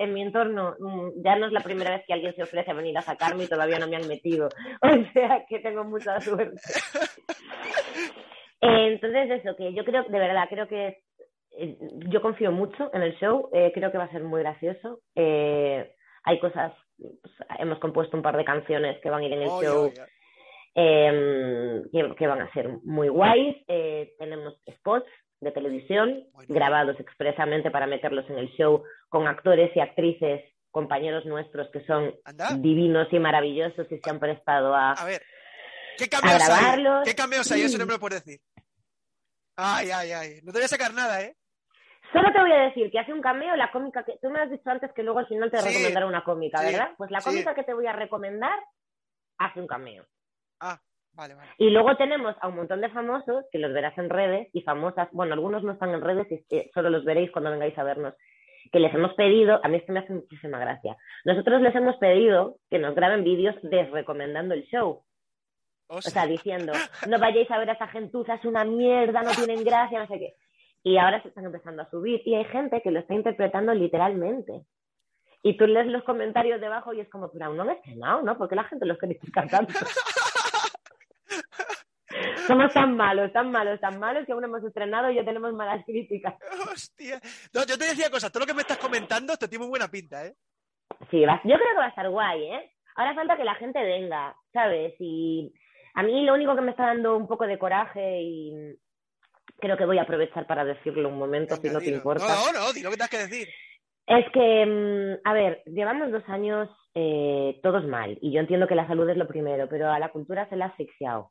[0.01, 2.75] en mi entorno, mm, ya no es la primera vez que alguien se ofrece a
[2.75, 4.49] venir a sacarme y todavía no me han metido.
[4.83, 6.61] O sea que tengo mucha suerte.
[8.65, 11.03] Eh, entonces, eso, que yo creo, de verdad, creo que
[12.11, 15.01] yo confío mucho en el show, eh, creo que va a ser muy gracioso.
[15.15, 15.95] Eh,
[16.25, 19.49] hay cosas, pues, hemos compuesto un par de canciones que van a ir en el
[19.49, 19.93] show
[20.75, 23.57] eh, que, que van a ser muy guays.
[23.69, 25.07] Eh, tenemos spots
[25.41, 26.55] de televisión Bueno.
[26.55, 30.41] grabados expresamente para meterlos en el show con actores y actrices,
[30.71, 32.57] compañeros nuestros que son Anda.
[32.59, 34.93] divinos y maravillosos y se han prestado a...
[34.93, 35.23] A ver.
[35.99, 36.47] ¿Qué cameos hay?
[36.49, 37.03] grabarlos.
[37.05, 37.63] ¿Qué cameos hay?
[37.63, 38.41] Eso no me lo puedes decir.
[39.57, 40.31] Ay, ay, ay.
[40.43, 41.37] No te voy a sacar nada, ¿eh?
[42.13, 44.51] Solo te voy a decir que hace un cameo la cómica que tú me has
[44.51, 45.69] dicho antes que luego al final te Sí.
[45.69, 46.73] recomendaré una cómica, Sí.
[46.73, 46.91] ¿verdad?
[46.99, 47.31] Pues la Sí.
[47.31, 48.59] cómica que te voy a recomendar
[49.39, 50.05] hace un cameo.
[50.61, 50.79] Ah,
[51.15, 51.51] vale, vale.
[51.59, 55.09] Y luego tenemos a un montón de famosos que los verás en redes y famosas,
[55.13, 58.15] bueno, algunos no están en redes y eh, solo los veréis cuando vengáis a vernos,
[58.71, 62.57] que les hemos pedido, a mí esto me hace muchísima gracia, nosotros les hemos pedido
[62.71, 65.03] que nos graben vídeos desrecomendando el show,
[65.89, 66.73] O o sea, sea, diciendo,
[67.09, 70.19] no vayáis a ver a esa gentuza, es una mierda, no tienen gracia, no sé
[70.19, 70.35] qué.
[70.85, 74.63] Y ahora se están empezando a subir y hay gente que lo está interpretando literalmente.
[75.45, 78.37] Y tú lees los comentarios debajo y es como, pero aún no han estrenado, ¿no?
[78.39, 79.75] Porque la gente los critica tanto.
[82.47, 85.53] Somos tan malos, tan malos, tan malos que aún no hemos estrenado y ya tenemos
[85.55, 86.35] malas críticas.
[86.73, 87.21] hostia.
[87.55, 89.89] No, yo te decía cosas, todo lo que me estás comentando, esto tiene muy buena
[89.89, 90.35] pinta, ¿eh?
[91.11, 92.73] Sí, va- yo creo que va a estar guay, ¿eh?
[92.97, 94.95] Ahora falta que la gente venga, ¿sabes?
[94.99, 95.53] Y
[95.95, 98.75] a mí lo único que me está dando un poco de coraje y
[99.63, 102.27] creo que voy a aprovechar para decirlo un momento, si no te importa.
[102.27, 103.49] No, no, di lo que tengas que decir.
[104.07, 108.75] Es que, mm, a ver, llevamos dos años eh, todos mal y yo entiendo que
[108.75, 111.31] la salud es lo primero, pero a la cultura se la ha asfixiado.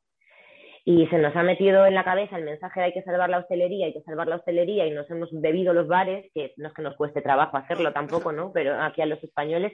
[0.84, 3.40] Y se nos ha metido en la cabeza el mensaje de hay que salvar la
[3.40, 6.74] hostelería, hay que salvar la hostelería y nos hemos bebido los bares, que no es
[6.74, 8.52] que nos cueste trabajo hacerlo tampoco, ¿no?
[8.52, 9.74] Pero aquí a los españoles.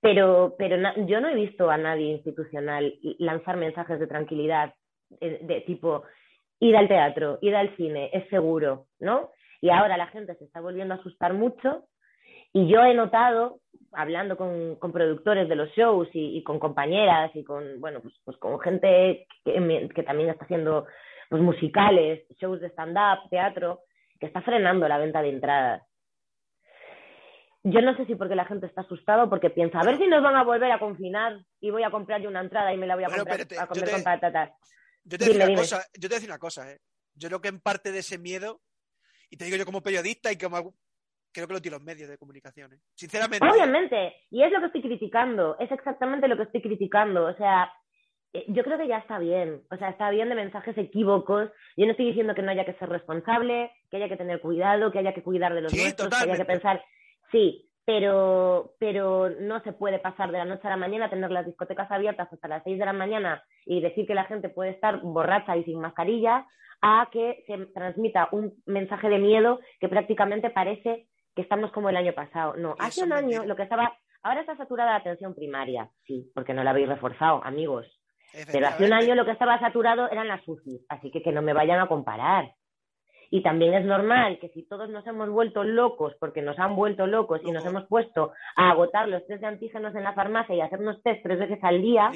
[0.00, 0.76] Pero, pero
[1.06, 4.72] yo no he visto a nadie institucional lanzar mensajes de tranquilidad
[5.20, 6.04] eh, de tipo,
[6.60, 9.30] ir al teatro, ir al cine, es seguro, ¿no?
[9.60, 11.84] Y ahora la gente se está volviendo a asustar mucho
[12.52, 13.60] y yo he notado,
[13.92, 18.36] hablando con, con productores de los shows y, con compañeras y con, bueno, pues, pues
[18.38, 20.86] con gente que, que, también está haciendo
[21.28, 23.80] pues, musicales, shows de stand-up, teatro,
[24.18, 25.82] que está frenando la venta de entradas.
[27.64, 30.06] Yo no sé si porque la gente está asustada o porque piensa, a ver si
[30.06, 32.86] nos van a volver a confinar y voy a comprar yo una entrada y me
[32.86, 34.52] la voy a, comprar, a comer con patatas.
[35.04, 36.80] Yo te, voy a decir una cosa, ¿eh?
[37.14, 38.60] Yo creo que en parte de ese miedo,
[39.30, 40.74] y te digo yo como periodista y como
[41.32, 42.72] creo que lo tienen los medios de comunicación.
[42.72, 42.78] ¿eh?
[42.94, 43.46] Sinceramente.
[43.46, 47.26] Obviamente, y es lo que estoy criticando, es exactamente lo que estoy criticando.
[47.26, 47.72] O sea,
[48.32, 51.50] eh, yo creo que ya está bien, o sea, está bien de mensajes equívocos.
[51.76, 54.90] Yo no estoy diciendo que no haya que ser responsable, que haya que tener cuidado,
[54.90, 56.84] que haya que cuidar de los sí, nuestros, que haya que pensar.
[57.30, 61.46] Sí, pero, pero no se puede pasar de la noche a la mañana, tener las
[61.46, 65.00] discotecas abiertas hasta las 6 de la mañana y decir que la gente puede estar
[65.00, 66.46] borracha y sin mascarilla,
[66.82, 71.96] a que se transmita un mensaje de miedo que prácticamente parece que estamos como el
[71.96, 72.56] año pasado.
[72.58, 76.52] No, hace un año lo que estaba, ahora está saturada la atención primaria, sí, porque
[76.52, 77.86] no la habéis reforzado, amigos.
[78.52, 81.40] Pero hace un año lo que estaba saturado eran las UCI, así que que no
[81.40, 82.52] me vayan a comparar.
[83.30, 87.06] Y también es normal que si todos nos hemos vuelto locos, porque nos han vuelto
[87.06, 90.60] locos y nos hemos puesto a agotar los test de antígenos en la farmacia y
[90.60, 92.10] hacernos test tres veces al día,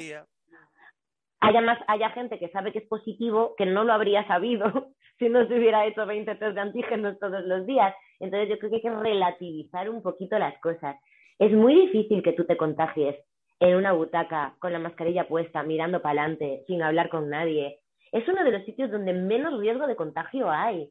[1.39, 5.29] haya, más, haya gente que sabe que es positivo que no lo habría sabido si
[5.29, 7.93] no se hubiera hecho 20 test de antígenos todos los días.
[8.19, 10.95] Entonces yo creo que hay que relativizar un poquito las cosas.
[11.37, 13.15] Es muy difícil que tú te contagies
[13.59, 17.79] en una butaca con la mascarilla puesta, mirando para adelante, sin hablar con nadie.
[18.11, 20.89] Es uno de los sitios donde menos riesgo de contagio hay.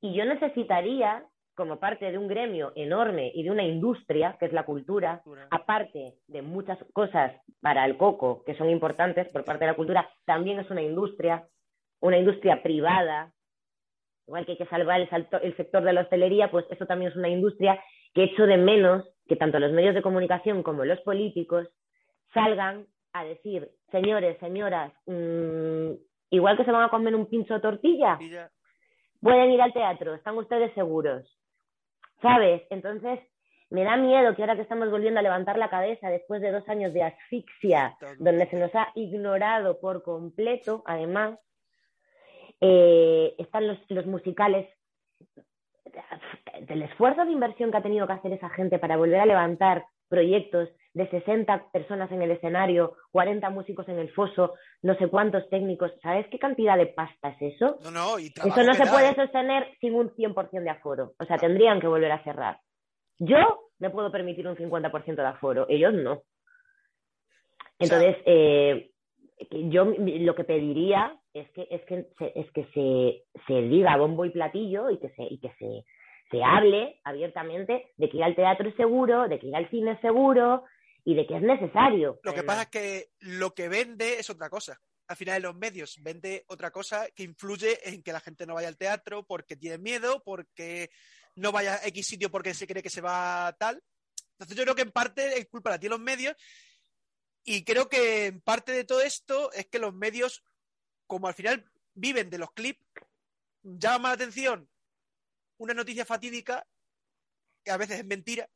[0.00, 1.24] Y yo necesitaría,
[1.54, 6.14] como parte de un gremio enorme y de una industria, que es la cultura, aparte
[6.28, 10.60] de muchas cosas para el coco que son importantes por parte de la cultura, también
[10.60, 11.46] es una industria,
[12.00, 13.32] una industria privada,
[14.26, 17.28] igual que hay que salvar el, sector de la hostelería, pues eso también es una
[17.28, 17.80] industria
[18.12, 21.68] que echo de menos que tanto los medios de comunicación como los políticos
[22.34, 25.92] salgan a decir, señores, señoras, mm,
[26.30, 28.18] igual que se van a comer un pincho de tortilla,
[29.26, 31.26] pueden ir al teatro, están ustedes seguros.
[32.22, 32.62] ¿Sabes?
[32.70, 33.18] Entonces,
[33.70, 36.68] me da miedo que ahora que estamos volviendo a levantar la cabeza después de dos
[36.68, 41.40] años de asfixia, donde se nos ha ignorado por completo, además,
[42.60, 44.68] eh, están los, los musicales,
[46.60, 49.86] del esfuerzo de inversión que ha tenido que hacer esa gente para volver a levantar
[50.08, 55.48] proyectos de 60 personas en el escenario, 40 músicos en el foso, no sé cuántos
[55.50, 55.92] técnicos.
[56.02, 57.78] ¿Sabes qué cantidad de pasta es eso?
[57.84, 61.12] No, no, y eso no se puede sostener sin un 100% de aforo.
[61.18, 62.60] O sea, tendrían que volver a cerrar.
[63.18, 66.22] Yo me puedo permitir un 50% de aforo, ellos no.
[67.78, 68.90] Entonces, eh,
[69.50, 74.24] yo lo que pediría es que, es que, se, es que se, se diga bombo
[74.24, 75.84] y platillo y que se, y que se,
[76.30, 79.92] se hable abiertamente de que ir al teatro es seguro, de que ir al cine
[79.92, 80.64] es seguro
[81.04, 82.18] y de que es necesario.
[82.22, 84.80] Lo que pasa es que lo que vende es otra cosa.
[85.08, 88.68] Al final los medios vende otra cosa que influye en que la gente no vaya
[88.68, 90.90] al teatro porque tiene miedo, porque
[91.36, 93.80] no vaya a X sitio porque se cree que se va tal.
[94.32, 96.34] Entonces yo creo que en parte es culpa de los medios
[97.44, 100.42] y creo que en parte de todo esto es que los medios,
[101.06, 101.64] como al final
[101.94, 102.84] viven de los clips,
[103.62, 104.68] llama la atención
[105.58, 106.66] una noticia fatídica,
[107.64, 108.48] que a veces es mentira,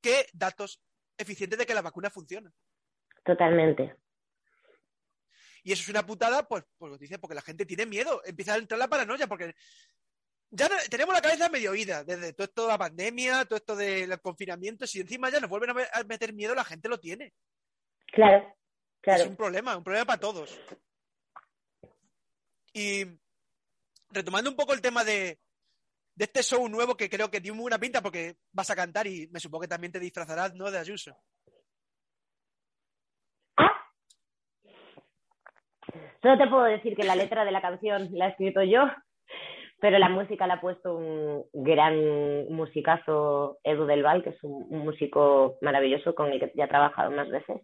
[0.00, 0.80] que datos
[1.16, 2.52] eficientes de que la vacuna funciona.
[3.24, 3.96] Totalmente.
[5.62, 8.54] Y eso es una putada, pues, pues lo dice, porque la gente tiene miedo, empieza
[8.54, 9.54] a entrar la paranoia, porque
[10.50, 14.20] ya tenemos la cabeza medio oída, desde todo esto de la pandemia, todo esto del
[14.20, 17.32] confinamiento, si encima ya nos vuelven a meter miedo, la gente lo tiene.
[18.06, 18.54] Claro,
[19.00, 19.22] claro.
[19.22, 20.60] Es un problema, un problema para todos.
[22.74, 23.06] Y
[24.10, 25.40] retomando un poco el tema de,
[26.16, 29.06] de este show nuevo que creo que tiene muy buena pinta porque vas a cantar
[29.06, 30.70] y me supongo que también te disfrazarás, ¿no?
[30.70, 31.16] De Ayuso.
[36.22, 38.80] Solo te puedo decir que la letra de la canción la he escrito yo,
[39.80, 44.66] pero la música la ha puesto un gran musicazo, Edu Del Val, que es un
[44.84, 47.60] músico maravilloso con el que ya he trabajado más veces.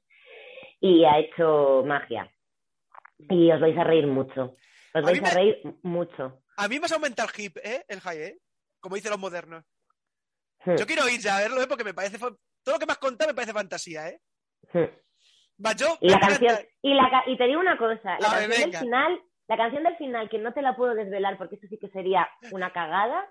[0.83, 2.31] y ha hecho magia.
[3.29, 4.57] Y os vais a reír mucho.
[4.95, 6.41] Os vais a me- reír mucho.
[6.63, 7.85] A mí me has aumentado el hip, ¿eh?
[7.89, 8.39] El high, ¿eh?
[8.81, 9.65] Como dicen los modernos.
[10.67, 11.67] Yo quiero ir ya a verlo, ¿eh?
[11.67, 12.19] Porque me parece...
[12.19, 14.21] Todo lo que me has contado me parece fantasía, ¿eh?
[15.65, 15.97] Va, yo...
[16.01, 19.23] Y la canción, y, la, ca- y te digo una cosa, la canción del final,
[19.49, 22.29] la canción del final, que no te la puedo desvelar porque eso sí que sería
[22.51, 23.27] una cagada,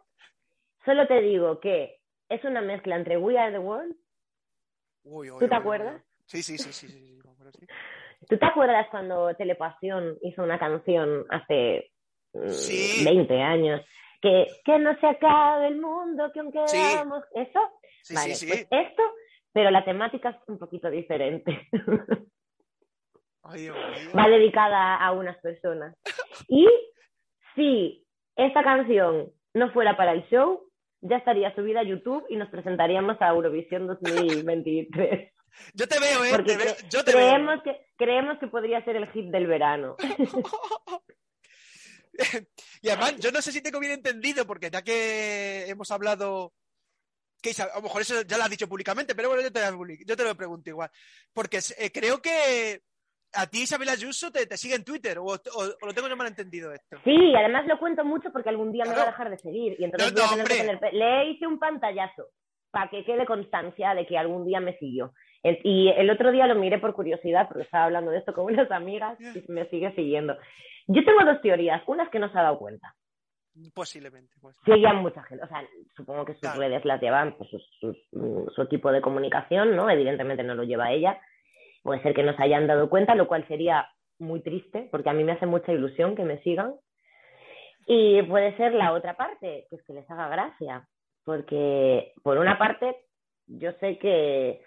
[0.85, 1.99] solo te digo que
[2.29, 3.95] es una mezcla entre We Are the World.
[5.03, 5.95] Uy, uy, ¿Tú te uy, acuerdas?
[5.95, 6.01] uy.
[6.25, 7.19] Sí, sí, sí, sí, sí,
[7.53, 7.67] sí.
[8.27, 11.91] ¿Tú te acuerdas cuando Telepasión hizo una canción hace
[12.49, 13.03] Sí.
[13.05, 13.81] 20 años?
[14.21, 16.77] Que, que no se acabe el mundo, que aunque Sí.
[17.35, 17.59] eso.
[18.03, 19.03] Sí, vale, pues esto,
[19.53, 21.67] pero la temática es un poquito diferente.
[23.43, 24.11] Ay, Dios mío.
[24.17, 25.95] va dedicada a unas personas.
[26.47, 26.67] Y
[27.55, 28.05] si
[28.35, 30.69] esta canción no fuera para el show,
[31.01, 35.33] ya estaría subida a YouTube y nos presentaríamos a Eurovisión 2023.
[35.73, 36.29] Yo te veo, ¿eh?
[36.31, 39.47] Porque Te veo- cre- yo te creemos, que, creemos que podría ser el hit del
[39.47, 39.95] verano.
[42.81, 46.53] y además, yo no sé si tengo bien entendido, porque ya que hemos hablado...
[47.41, 49.61] Que a lo mejor eso ya lo has dicho públicamente, pero bueno, yo te,
[50.05, 50.89] yo te lo pregunto igual.
[51.33, 52.81] Porque eh, creo que
[53.33, 55.35] a ti Isabel Ayuso te, te sigue en Twitter, o, o-
[55.81, 56.97] o lo tengo yo mal entendido esto.
[57.05, 59.77] Sí, además lo cuento mucho porque algún día me va a dejar de seguir.
[59.79, 62.27] Y entonces No, voy a no, tener Le hice un pantallazo
[62.71, 65.13] para que quede constancia de que algún día me siguió.
[65.41, 68.45] El- Y el otro día lo miré por curiosidad porque estaba hablando de esto con
[68.53, 70.35] unas amigas y me sigue siguiendo.
[70.91, 71.81] Yo tengo dos teorías.
[71.87, 72.93] Una es que no se ha dado cuenta.
[73.73, 74.33] Posiblemente.
[74.41, 74.55] pues.
[74.65, 75.43] Seguía mucha gente.
[75.43, 75.63] O sea,
[75.95, 76.59] supongo que sus Claro.
[76.59, 79.89] redes las llevan pues, sus- sus- su equipo de comunicación, ¿no?
[79.89, 81.19] Evidentemente no lo lleva ella.
[81.83, 83.87] Puede ser que no se hayan dado cuenta, lo cual sería
[84.17, 86.73] muy triste porque a mí me hace mucha ilusión que me sigan.
[87.85, 90.87] Y puede ser la otra parte, que es que les haga gracia.
[91.25, 92.95] Porque, por una parte,
[93.47, 94.61] yo sé que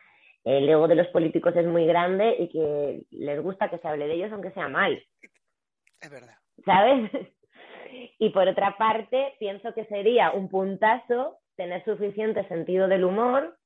[0.44, 4.06] el ego de los políticos es muy grande y que les gusta que se hable
[4.06, 5.00] de ellos aunque sea mal.
[6.02, 6.34] Es verdad.
[6.66, 7.10] ¿sabes?
[8.18, 13.56] Y por otra parte, pienso que sería un puntazo tener suficiente sentido del humor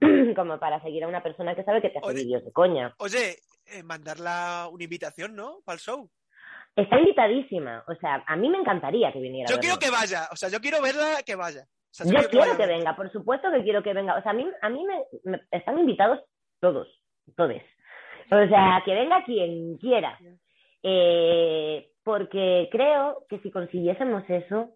[0.36, 2.94] como para seguir a una persona que sabe que te hace vídeos de coña.
[2.98, 3.36] Oye,
[3.66, 5.58] eh, mandarla una invitación, ¿no?
[5.64, 6.08] Para el show.
[6.76, 9.48] Está invitadísima, o sea, a mí me encantaría que viniera.
[9.50, 11.62] a Yo quiero que vaya, o sea, yo quiero verla que vaya.
[11.62, 14.16] O sea, Yo quiero que venga, por supuesto que quiero que venga.
[14.16, 16.20] O sea, a mí, a mí me, me- están invitados
[16.60, 16.86] todos,
[17.36, 17.56] todos.
[18.30, 20.18] O sea, que venga quien quiera.
[20.82, 24.70] Eh, porque creo que si consiguiésemos eso,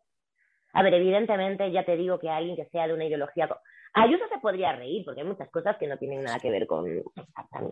[0.73, 3.49] a ver, evidentemente ya te digo que alguien que sea de una ideología...
[3.95, 6.87] Ayuso se podría reír, porque hay muchas cosas que no tienen nada que ver con...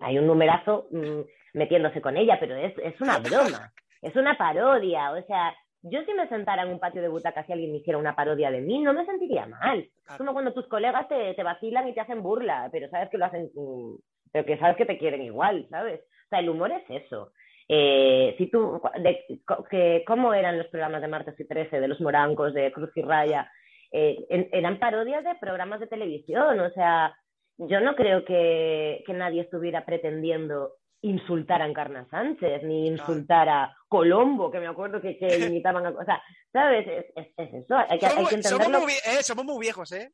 [0.03, 1.21] Hay un numerazo mm,
[1.55, 3.73] metiéndose con ella, pero es, es una broma,
[4.03, 5.13] es una parodia.
[5.13, 7.99] O sea, yo si me sentara en un patio de butacas y alguien me hiciera
[7.99, 9.89] una parodia de mí, no me sentiría mal.
[10.11, 13.17] Es como cuando tus colegas te, te vacilan y te hacen burla, pero sabes que
[13.17, 13.95] lo hacen, mm,
[14.31, 16.01] pero que sabes que te quieren igual, ¿sabes?
[16.01, 17.33] O sea, el humor es eso.
[17.73, 19.25] Eh, si tú, de,
[19.71, 23.03] que, ¿cómo eran los programas de martes y 13, de los morancos, de Cruz y
[23.03, 23.49] Raya?
[23.93, 27.17] Eh, en- eran parodias de programas de televisión, o sea,
[27.59, 33.77] yo no creo que, que nadie estuviera pretendiendo insultar a Encarna Sánchez, ni insultar a
[33.89, 35.29] Colombo, que me acuerdo que, que
[35.63, 35.91] imitaban a...
[35.91, 36.21] O sea,
[36.53, 36.87] ¿sabes?
[36.89, 40.11] Es, es- es eso, hay que, hay Somos, muy, eh, somos muy viejos, ¿eh?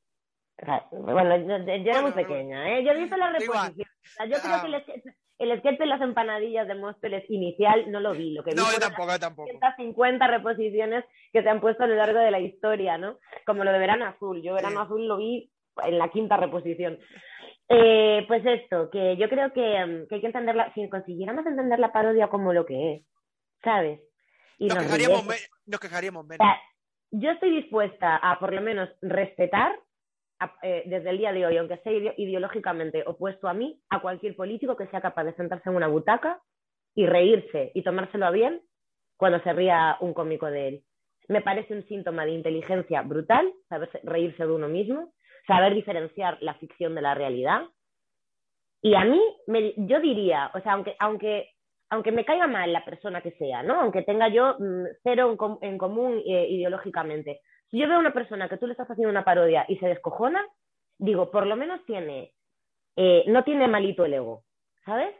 [0.90, 2.84] Bueno, yo, yo era muy pequeña, ¿eh?
[2.84, 3.72] Yo he visto la igual.
[3.74, 3.88] reposición.
[4.16, 5.04] Sea, yo creo que sketch,
[5.38, 8.32] el sketch de las empanadillas de Móstoles inicial no lo vi.
[8.32, 9.48] Lo que vi No, yo fueron tampoco, yo tampoco.
[9.50, 13.18] 150 reposiciones que se han puesto a lo largo de la historia, ¿no?
[13.44, 14.42] Como lo de Verano Azul.
[14.42, 14.84] Yo Verano Sí.
[14.86, 15.50] Azul lo vi
[15.84, 16.98] en la quinta reposición.
[17.68, 21.78] Eh, pues esto, que yo creo que, mm, que hay que entenderla, si consiguiéramos entender
[21.80, 23.02] la parodia como lo que es,
[23.64, 24.00] ¿sabes?
[24.58, 25.26] Y Nos nos quejaríamos,
[25.66, 26.46] nos quejaríamos o menos.
[26.46, 26.60] sea,
[27.10, 29.72] yo estoy dispuesta a por lo menos respetar
[30.62, 34.36] eh, desde el día de hoy, aunque sea ide- ideológicamente opuesto a mí, a cualquier
[34.36, 36.40] político que sea capaz de sentarse en una butaca
[36.94, 38.60] y reírse y tomárselo a bien
[39.16, 40.82] cuando se ría un cómico de él.
[41.28, 45.12] Me parece un síntoma de inteligencia brutal, saber reírse de uno mismo,
[45.46, 47.62] saber diferenciar la ficción de la realidad.
[48.82, 51.50] Y a mí, me- yo diría, o sea, aunque, aunque,
[51.90, 53.80] aunque me caiga mal la persona que sea, ¿no?
[53.80, 58.48] Aunque tenga yo mm, cero en común eh, ideológicamente, si yo veo a una persona
[58.48, 60.44] que tú le estás haciendo una parodia y se descojona,
[60.98, 62.34] digo, por lo menos tiene,
[62.96, 64.44] eh, no tiene malito el ego,
[64.84, 65.14] ¿sabes?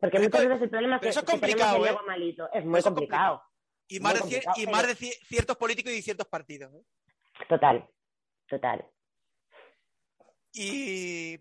[0.00, 1.88] Porque muchas veces el problema es que, eso es que complicado, el ¿eh?
[1.90, 2.52] ego malito.
[2.52, 3.42] Es muy Eso complicado.
[3.88, 6.26] Y más, de, muy cier- complicado, y más pero- de ci- ciertos políticos y ciertos
[6.26, 6.74] partidos.
[6.74, 6.82] ¿eh?
[7.48, 7.88] Total,
[8.48, 8.84] total.
[10.52, 11.38] Y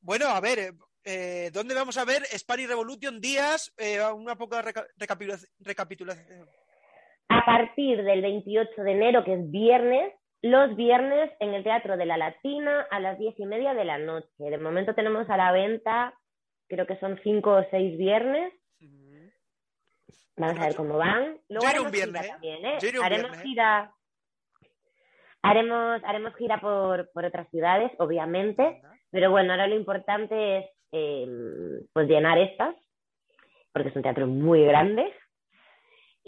[0.00, 3.72] bueno, a ver, eh, ¿dónde vamos a ver Spanish Revolution días?
[3.78, 6.48] Eh, una poca reca- recapitula- recapitulación.
[7.28, 10.12] A partir del 28 de enero, que es viernes,
[10.42, 13.98] los viernes en el Teatro de la Latina a las diez y media de la
[13.98, 14.28] noche.
[14.38, 16.14] De momento tenemos a la venta
[16.68, 18.52] creo que son cinco o seis viernes.
[20.36, 21.38] Vamos a ver cómo van.
[21.48, 22.30] Luego Yo iré haremos un viernes, gira ¿eh?
[22.30, 22.78] también, ¿eh?
[23.02, 23.42] Haremos ¿eh?
[23.42, 23.92] gira.
[25.42, 28.82] Haremos, haremos gira por, por otras ciudades, obviamente.
[29.10, 31.26] Pero bueno, ahora lo importante es eh,
[31.92, 32.76] pues llenar estas,
[33.72, 35.10] porque es un teatro muy grande.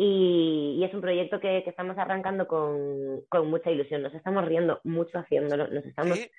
[0.01, 4.01] Y, y es un proyecto que, que estamos arrancando con, con mucha ilusión.
[4.03, 5.67] Nos estamos riendo mucho haciéndolo.
[5.67, 6.31] Nos estamos Sí,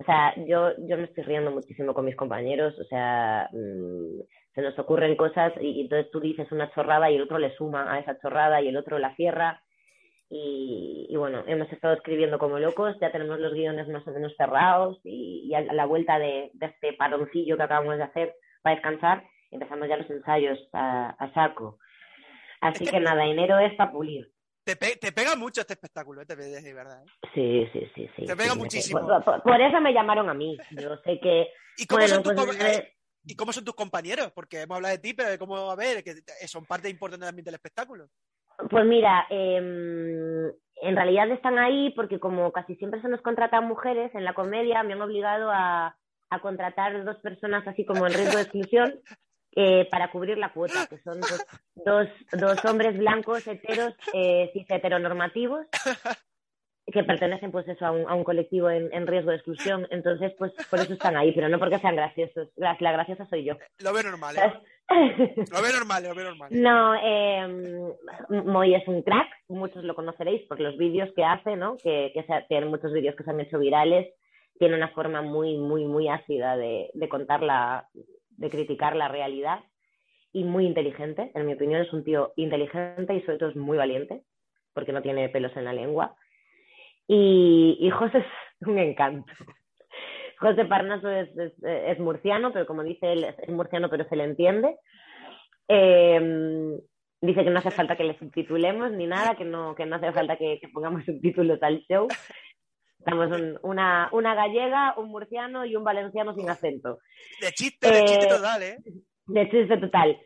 [0.00, 4.20] o sea, yo, yo me estoy riendo muchísimo con mis compañeros, o sea, mm,
[4.54, 7.54] se nos ocurren cosas y, y entonces tú dices una chorrada y el otro le
[7.56, 9.60] suma a esa chorrada y el otro la cierra.
[10.30, 14.34] Y, y bueno, hemos estado escribiendo como locos, ya tenemos los guiones más o menos
[14.36, 18.76] cerrados y, y a la vuelta de, de este paroncillo que acabamos de hacer para
[18.76, 21.78] descansar, empezamos ya los ensayos a, a saco.
[22.60, 24.32] Así Es que que- nada, enero es para pulir.
[24.64, 26.26] te, pe- te pega mucho este espectáculo, ¿eh?
[26.26, 27.02] te de de verdad.
[27.02, 27.10] ¿eh?
[27.34, 28.26] Sí, sí, sí, sí.
[28.26, 29.00] Te pega sí, muchísimo.
[29.06, 30.56] Por, por- por eso me llamaron a mí.
[30.72, 31.48] Yo sé que
[31.78, 32.92] ¿Y cómo, Bueno, son tus, pues, eh, eh,
[33.24, 34.32] ¿Y cómo son tus compañeros?
[34.34, 36.14] Porque hemos hablado de ti, pero de cómo, a ver, que
[36.46, 38.08] son parte importante también del espectáculo.
[38.70, 44.12] Pues mira, em, en realidad están ahí porque como casi siempre se nos contratan mujeres
[44.14, 45.96] en la comedia, me han obligado a,
[46.30, 49.00] a contratar dos personas así como en riesgo de exclusión
[49.60, 51.44] eh, para cubrir la cuota, que son pues,
[51.84, 55.66] dos, dos hombres blancos heteros, eh, cis heteronormativos,
[56.86, 59.88] que pertenecen pues eso a un, a un colectivo en, en riesgo de exclusión.
[59.90, 62.50] Entonces, pues por eso están ahí, pero no porque sean graciosos.
[62.54, 63.54] La, la graciosa soy yo.
[63.80, 64.52] Lo veo normal, ¿eh?
[65.52, 66.48] Lo veo normal, lo veo normal.
[66.52, 67.92] No, eh,
[68.28, 71.76] Moy es un crack, muchos lo conoceréis por los vídeos que hace, ¿no?
[71.82, 74.06] Que, que se, tiene muchos vídeos que se han hecho virales.
[74.56, 77.88] Tiene una forma muy, muy, muy ácida de, de contar la,
[78.38, 79.60] de criticar la realidad
[80.32, 81.30] y muy inteligente.
[81.34, 84.22] En mi opinión, es un tío inteligente y sobre todo es muy valiente,
[84.72, 86.16] porque no tiene pelos en la lengua.
[87.06, 88.26] Y, y José es
[88.68, 89.30] un encanto.
[90.38, 94.24] José Parnaso es, es, es murciano, pero como dice él, es, murciano, pero se le
[94.24, 94.76] entiende.
[95.66, 96.78] Eh,
[97.20, 100.12] dice que no hace falta que le subtitulemos ni nada, que no, que no hace
[100.12, 102.06] falta que, que pongamos subtítulos al show.
[102.98, 106.98] Estamos un- una, una gallega, un murciano y un valenciano sin acento.
[107.40, 108.78] De chiste, de chiste Eh, total, ¿eh?
[109.26, 110.18] De chiste total.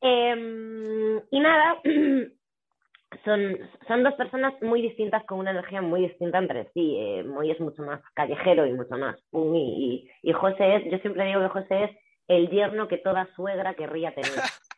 [0.00, 1.80] Eh, y nada,
[3.24, 3.58] son,
[3.88, 6.96] son dos personas muy distintas con una energía muy distinta entre sí.
[6.98, 10.84] Eh, Moy es mucho más callejero y mucho más pum, y, y, y José es,
[10.90, 11.90] yo siempre digo que José es
[12.28, 14.30] el yerno que toda suegra querría tener.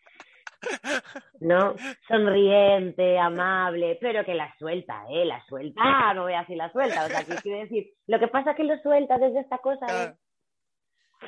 [1.41, 1.75] ¿No?
[2.09, 5.25] Sonriente, amable, pero que la suelta, ¿eh?
[5.25, 7.05] La suelta, no veas si la suelta.
[7.05, 9.87] O sea, que quiere decir, lo que pasa es que lo suelta desde esta cosa,
[9.87, 10.15] ¿eh?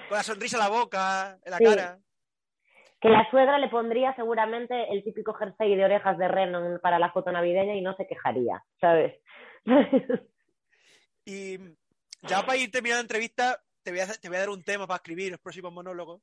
[0.09, 1.65] Con la sonrisa en la boca, en la Sí.
[1.65, 1.99] cara.
[3.01, 7.13] que la suegra le pondría seguramente el típico jersey de orejas de reno para la
[7.13, 9.21] foto navideña y no se quejaría, ¿sabes?
[11.27, 11.59] Y
[12.23, 14.87] ya para ir terminando la entrevista, te voy, a, te voy a dar un tema
[14.87, 16.23] para escribir los próximos monólogos.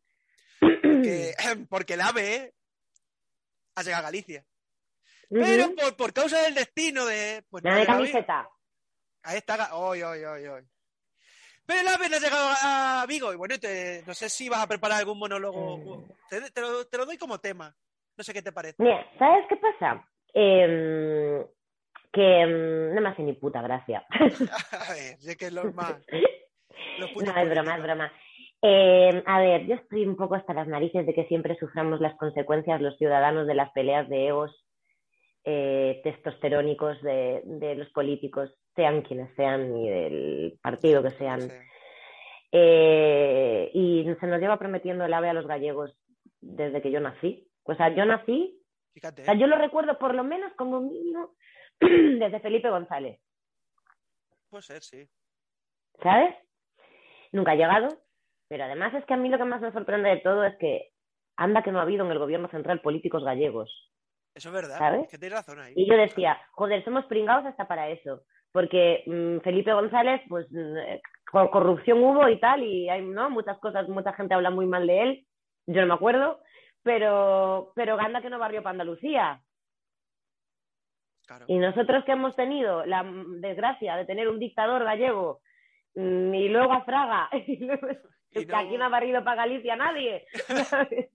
[0.59, 1.33] Que,
[1.69, 2.53] porque el AVE
[3.75, 4.45] ha llegado a Galicia.
[5.29, 7.43] Pero por, por causa del destino de.
[7.49, 7.85] Pues, no bien.
[7.85, 8.49] camiseta.
[9.23, 9.75] Ahí está.
[9.75, 10.63] Hoy, hoy, hoy, hoy.
[11.65, 13.31] Pero el AVE no ha llegado a Vigo.
[13.31, 15.77] Y bueno, te- no sé si vas a preparar algún monólogo.
[15.77, 16.11] Mm.
[16.29, 17.73] Te, te lo, te lo doy como tema.
[18.17, 18.75] No sé qué te parece.
[18.79, 20.05] Mira, ¿sabes qué pasa?
[20.33, 21.45] Em,
[22.11, 24.05] que em, no me hace ni puta gracia.
[24.89, 25.95] A ver, sé que es lo más.
[26.99, 28.11] No, es broma, es broma.
[28.61, 32.15] Eh, a ver, yo estoy un poco hasta las narices de que siempre suframos las
[32.17, 34.65] consecuencias los ciudadanos de las peleas de egos
[35.43, 41.41] eh, testosterónicos de, de los políticos, sean quienes sean y del partido que sean.
[41.41, 41.55] Sí.
[42.51, 45.91] Eh, y se nos lleva prometiendo el ave a los gallegos
[46.41, 47.47] desde que yo nací.
[47.63, 48.61] O sea, yo nací,
[48.93, 49.21] Fíjate.
[49.23, 51.33] o sea, yo lo recuerdo por lo menos como mínimo
[51.79, 53.19] desde Felipe González,
[54.49, 55.09] Puede ser, sí.
[56.03, 56.35] ¿sabes?
[57.31, 57.87] Nunca ha llegado,
[58.51, 60.89] pero además es que a mí lo que más me sorprende de todo es que
[61.37, 63.71] anda que no ha habido en el gobierno central políticos gallegos.
[64.35, 64.77] Eso es verdad.
[64.77, 65.03] ¿Sabes?
[65.05, 65.71] Es que tienes razón ahí.
[65.77, 68.23] Y yo decía, joder, somos pringados hasta para eso.
[68.51, 73.29] Porque mm, Felipe González, pues mm, eh, co- corrupción hubo y tal, y hay ¿no?
[73.29, 75.27] muchas cosas, mucha gente habla muy mal de él,
[75.67, 76.41] yo no me acuerdo,
[76.83, 79.41] pero, pero anda que no barrió para Andalucía.
[81.25, 81.45] Claro.
[81.47, 85.39] Y nosotros que hemos tenido la mm, desgracia de tener un dictador gallego
[85.95, 87.87] mm, y luego a Fraga, y luego-
[88.33, 90.25] Y aquí no ha barrido para Galicia nadie.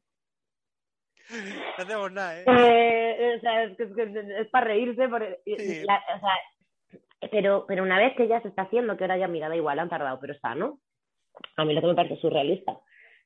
[1.29, 2.45] No hacemos nada, ¿eh?
[2.47, 5.83] Eh, o sea, es, que- es, es para reírse, por- Sí.
[5.85, 9.27] la- o sea, pero, pero una vez que ya se está haciendo, que ahora ya
[9.27, 10.79] mira, da igual, han tardado, pero está, ¿no?
[11.57, 12.79] A mí lo que me parece surrealista,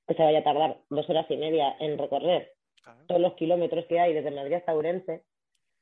[0.08, 3.00] que se vaya a tardar dos horas y media en recorrer Claro.
[3.06, 5.24] todos los kilómetros que hay desde Madrid hasta Urense,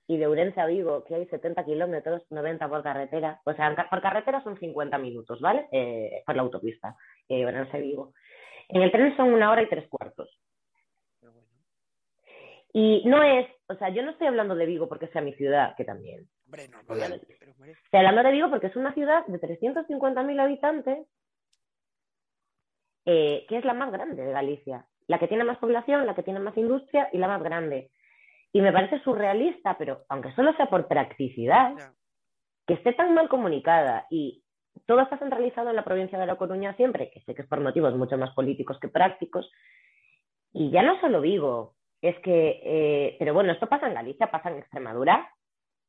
[0.09, 4.01] y de Urense a Vigo, que hay 70 kilómetros, 90 por carretera, o sea, por
[4.03, 5.69] carretera son 50 minutos, ¿vale?
[5.71, 6.97] Eh, por la autopista,
[7.29, 8.12] Urense a Vigo.
[8.68, 10.29] En el tren son una hora y tres cuartos.
[12.72, 15.74] Y no es, o sea, yo no estoy hablando de Vigo porque sea mi ciudad,
[15.76, 16.29] que también.
[16.45, 17.35] Hombre, no, obviamente.
[17.35, 21.07] Estoy hablando de Vigo porque es una ciudad de 350.000 habitantes,
[23.07, 24.87] eh, que es la más grande de Galicia.
[25.07, 27.91] La que tiene más población, la que tiene más industria y la más grande.
[28.53, 31.72] Y me parece surrealista, pero aunque solo sea por practicidad,
[32.66, 34.43] que esté tan mal comunicada y
[34.89, 37.61] todo está centralizado en la provincia de La Coruña siempre, que sé que es por
[37.61, 39.53] motivos mucho más políticos que prácticos.
[40.55, 44.49] Y ya no solo Vigo, es que, eh, pero bueno, esto pasa en Galicia, pasa
[44.49, 45.30] en Extremadura,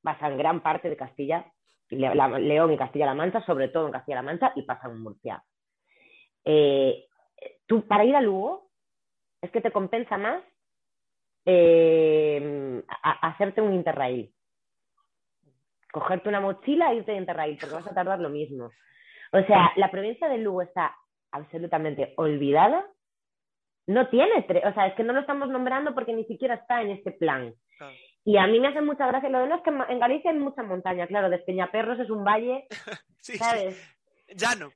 [0.04, 1.50] pasa en gran parte de Castilla,
[1.90, 5.46] León y Castilla-La Mancha, sobre todo en Castilla-La Mancha, y pasa en Murcia.
[6.44, 7.06] Eh,
[7.68, 8.70] tú, para ir a Lugo,
[9.42, 10.44] es que te compensa más
[11.46, 14.34] eh, hacerte un interrail.
[15.92, 18.72] Cogerte una mochila e irte de interrail, porque vas a tardar lo mismo.
[19.32, 20.96] O sea, la provincia de Lugo está
[21.32, 22.86] absolutamente olvidada.
[23.88, 26.92] No tiene, o sea, es que no lo estamos nombrando porque ni siquiera está en
[26.92, 27.54] este plan.
[28.24, 30.62] Y a mí me hace mucha gracia lo de los que en Galicia hay mucha
[30.62, 32.68] montaña, claro, de Peñaperros es un valle,
[33.20, 33.98] ¿sabes?
[34.36, 34.72] Ya no.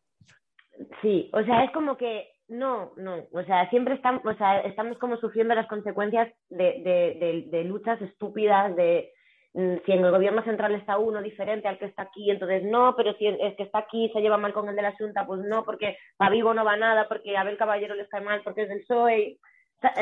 [1.01, 4.97] Sí, o sea, es como que no, no, o sea, siempre estamos, o sea, estamos
[4.97, 9.12] como sufriendo las consecuencias de, de, de, luchas estúpidas, de
[9.53, 13.13] si en el gobierno central está uno diferente al que está aquí, entonces no, pero
[13.13, 15.63] si es que está aquí se lleva mal con el de la Junta, pues no,
[15.63, 18.69] porque para Vigo no va nada, porque a Abel Caballero le cae mal, porque es
[18.69, 19.37] del PSOE,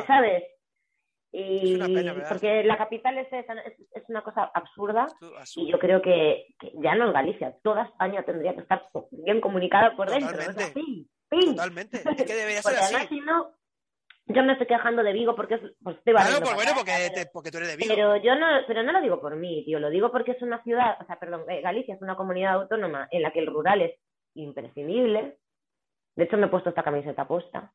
[0.08, 0.44] ¿sabes?
[1.34, 1.78] Y
[2.28, 5.08] porque la capital es, es, una cosa absurda
[5.56, 6.48] y yo creo que,
[6.82, 10.38] ya no en Galicia, toda España tendría que estar bien comunicada por dentro.
[11.30, 12.02] Totalmente.
[12.18, 13.08] Es que debería ser así.
[13.08, 13.50] si no,
[14.34, 16.92] yo me estoy quejando de Vigo porque es, pues estoy Claro, pues bueno, porque,
[17.32, 17.94] porque, tú eres de Vigo.
[17.94, 20.62] Pero yo no, pero no lo digo por mí, tío, lo digo porque es una
[20.64, 23.82] ciudad, o sea, perdón, eh, Galicia es una comunidad autónoma en la que el rural
[23.82, 23.94] es
[24.36, 25.38] imprescindible.
[26.16, 27.72] De hecho, me he puesto esta camiseta posta.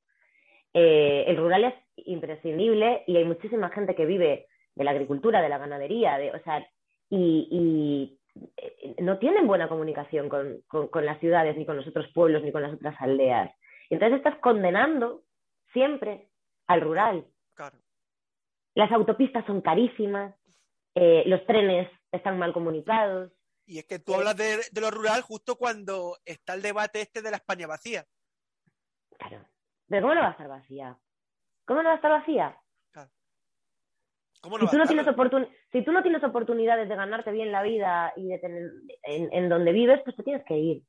[0.75, 5.49] Eh, el rural es imprescindible y hay muchísima gente que vive de la agricultura, de
[5.49, 6.67] la ganadería, de, o sea,
[7.09, 8.19] y,
[8.57, 12.53] eh, no tienen buena comunicación con, con, las ciudades, ni con los otros pueblos, ni
[12.53, 13.51] con las otras aldeas.
[13.89, 15.23] Entonces estás condenando
[15.73, 16.29] siempre
[16.67, 17.27] al rural.
[18.75, 20.35] Las autopistas son carísimas,
[20.95, 23.33] eh, los trenes están mal comunicados.
[23.65, 27.23] Y es que tú hablas de, de, lo rural justo cuando está el debate este
[27.23, 28.05] de la España vacía.
[29.19, 29.49] Claro.
[29.89, 30.99] Pero ¿cómo no va a estar vacía?
[31.65, 32.61] ¿Cómo no va a estar vacía?
[34.43, 35.07] si, tú no tienes
[35.73, 38.71] si tú no tienes oportunidades de ganarte bien la vida y de tener
[39.03, 40.83] en, donde vives, pues te tienes que ir.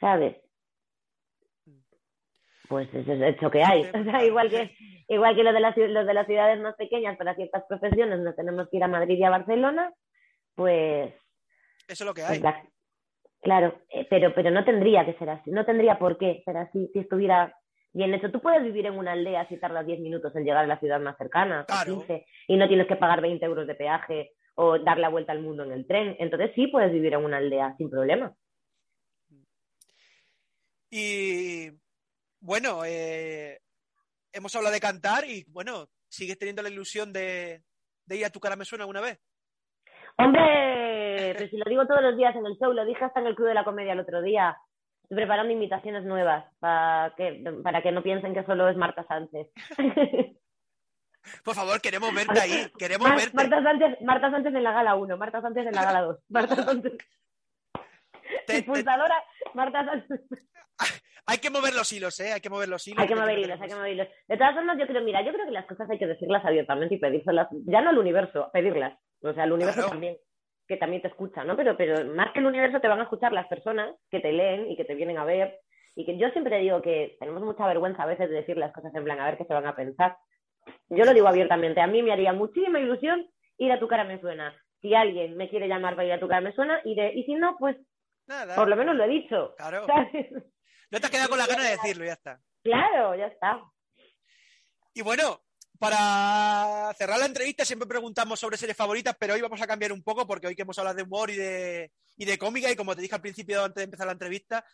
[0.00, 0.36] ¿Sabes?
[2.68, 3.82] Pues es el hecho que hay.
[3.94, 4.74] O sea, igual que,
[5.08, 8.68] igual que lo de, las, de las ciudades más pequeñas para ciertas profesiones no tenemos
[8.70, 9.92] que ir a Madrid y a Barcelona,
[10.54, 11.14] pues...
[11.86, 12.40] Eso es lo que hay.
[12.40, 12.54] Pues
[13.42, 15.50] claro, eh, pero, pero no tendría que ser así.
[15.50, 17.54] No tendría por qué ser así si estuviera
[17.94, 20.66] Bien hecho, tú puedes vivir en una aldea si tardas 10 minutos en llegar a
[20.66, 21.64] la ciudad más cercana,
[22.48, 25.62] y no tienes que pagar 20 euros de peaje o dar la vuelta al mundo
[25.62, 26.16] en el tren.
[26.18, 28.34] Entonces sí puedes vivir en una aldea sin problema.
[30.90, 31.70] Y
[32.44, 33.58] bueno, eh,
[34.30, 37.62] hemos hablado de cantar y bueno, ¿sigues teniendo la ilusión de,
[38.10, 39.18] ir a tu cara me suena alguna vez?
[40.18, 43.28] Hombre, pues si lo digo todos los días en el show, lo dije hasta en
[43.28, 44.56] el Club de la Comedia el otro día
[45.08, 49.48] preparando invitaciones nuevas para que, para que no piensen que solo es Marta Sánchez.
[51.44, 53.34] Por favor, queremos verte ahí, queremos verte.
[53.34, 56.18] Marta Sánchez, Marta Sánchez en la gala 1, Marta Sánchez en la gala 2.
[56.28, 56.92] Marta Sánchez.
[58.48, 59.24] Impulsadora,
[59.54, 60.20] Marta Sánchez.
[61.26, 62.32] Hay que mover los hilos, ¿eh?
[62.32, 63.00] Hay que mover los hilos.
[63.00, 64.08] Hay que mover hilos, hay que mover hilos.
[64.28, 66.94] De todas formas, yo creo, mira, yo creo que las cosas hay que decirlas abiertamente
[66.94, 68.98] y pedírselas, ya no al universo, pedirlas.
[69.22, 70.16] O sea, al universo también
[70.66, 71.56] que también te escucha, ¿no?
[71.56, 74.70] Pero, pero más que el universo te van a escuchar las personas que te leen
[74.70, 75.60] y que te vienen a ver.
[75.94, 78.94] Y que yo siempre digo que tenemos mucha vergüenza a veces de decir las cosas
[78.94, 80.16] en plan, a ver qué se van a pensar.
[80.88, 83.26] Yo lo digo abiertamente, a mí me haría muchísima ilusión
[83.58, 84.54] ir a tu cara me suena.
[84.80, 87.12] Si alguien me quiere llamar para ir a tu cara me suena, iré.
[87.14, 87.76] Y si no, pues
[88.26, 89.54] Nada, por lo menos lo he dicho.
[89.56, 89.86] Claro.
[90.94, 92.38] No te has quedado con la gana de decirlo, ya está.
[92.62, 93.60] Claro, ya está.
[94.94, 95.40] Y bueno,
[95.76, 100.04] para cerrar la entrevista siempre preguntamos sobre series favoritas, pero hoy vamos a cambiar un
[100.04, 102.94] poco porque hoy que hemos hablado de humor y de, y de cómica, y como
[102.94, 104.64] te dije al principio antes de empezar la entrevista,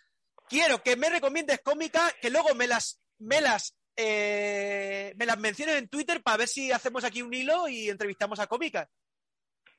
[0.46, 5.76] quiero que me recomiendes cómica, que luego me las, me las, eh, me las menciones
[5.76, 8.90] en Twitter para ver si hacemos aquí un hilo y entrevistamos a cómicas.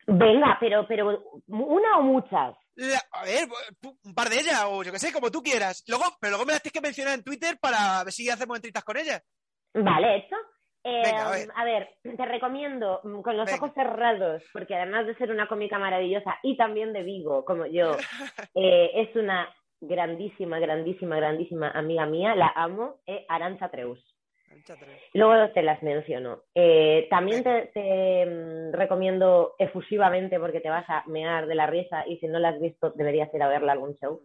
[0.08, 2.56] Venga, pero, pero una o muchas.
[3.12, 3.48] A ver,
[4.04, 5.84] un par de ellas, o yo que sé, como tú quieras.
[5.88, 8.84] Luego, pero luego me las tienes que mencionar en Twitter para ver si hacemos entrevistas
[8.84, 9.24] con ellas.
[9.74, 10.36] Vale, hecho.
[10.84, 11.04] Eh,
[11.54, 11.90] a, ver.
[12.02, 16.58] te recomiendo mm, con los ojos cerrados, porque además de ser una cómica maravillosa y
[16.58, 17.98] también de Vigo, como yo,
[18.56, 19.48] eh, es una
[19.80, 24.00] grandísima, grandísima, grandísima amiga mía, la amo, es Arancha Treus.
[25.14, 26.44] Luego te las menciono.
[26.56, 32.06] Eh, también te, te mm, recomiendo efusivamente porque te vas a mear de la risa
[32.08, 34.22] y si no la has visto deberías ir a verla algún show.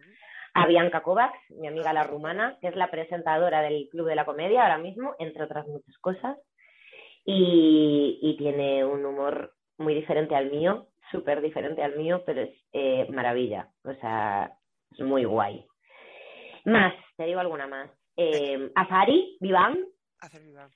[0.54, 4.24] A Bianca Kovacs, mi amiga la rumana, que es la presentadora del Club de la
[4.24, 6.38] Comedia ahora mismo, entre otras muchas cosas.
[7.26, 12.50] Y, y tiene un humor muy diferente al mío, súper diferente al mío, pero es
[12.72, 13.68] eh, maravilla.
[13.84, 14.52] O sea,
[14.92, 15.64] es muy guay.
[16.64, 17.90] Más, te digo alguna más.
[18.16, 19.78] Eh, Azari, Vivan,
[20.20, 20.68] Hacer viva.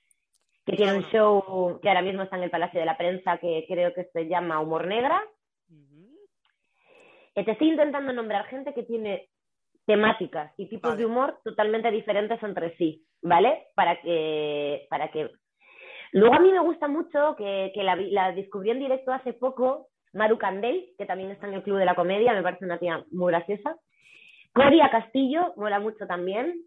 [0.65, 3.65] que tiene un show que ahora mismo está en el Palacio de la Prensa que
[3.67, 5.21] creo que se llama Humor Negra.
[7.33, 9.29] Te estoy intentando nombrar gente que tiene
[9.85, 10.99] temáticas y tipos Vale.
[10.99, 13.67] de humor totalmente diferentes entre sí, ¿vale?
[13.73, 15.31] Para que, para que...
[16.11, 19.87] Luego a mí me gusta mucho que, que la, la descubrí en directo hace poco,
[20.13, 23.03] Maru Candel, que también está en el Club de la Comedia, me parece una tía
[23.11, 23.77] muy graciosa.
[24.53, 26.65] Coria Castillo, mola mucho también.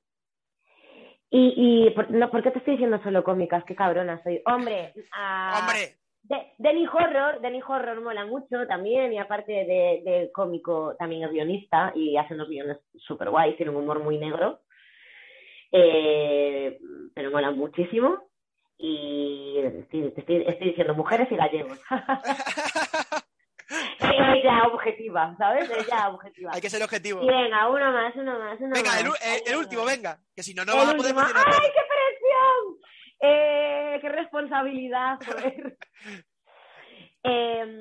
[1.37, 1.53] Y,
[1.87, 3.65] y por, no, ¿por qué te estoy diciendo solo cómicas?
[3.65, 4.41] Qué cabrona soy.
[4.47, 4.93] Hombre,
[5.59, 11.25] Hombre, de- Denny Horror, Denny Horror mola mucho también y aparte de, de cómico también
[11.25, 14.61] es guionista y hace unos guiones súper guays, tiene un humor muy negro,
[15.73, 16.79] eh,
[17.15, 18.29] pero mola muchísimo
[18.79, 21.81] y estoy, te estoy, estoy diciendo mujeres y gallegos.
[24.45, 25.71] Ya objetiva, ¿sabes?
[25.71, 26.51] Es ya objetiva.
[26.53, 27.23] hay que ser objetivo.
[27.23, 29.01] Y venga, uno más, uno más, uno Venga, más.
[29.01, 29.15] el, u-
[29.47, 30.19] el- último, venga.
[30.37, 32.79] Que si no, no vas a poder ¡Ay, qué presión!
[33.21, 35.79] Eh, ¡Qué responsabilidad, joder!
[37.27, 37.73] Em,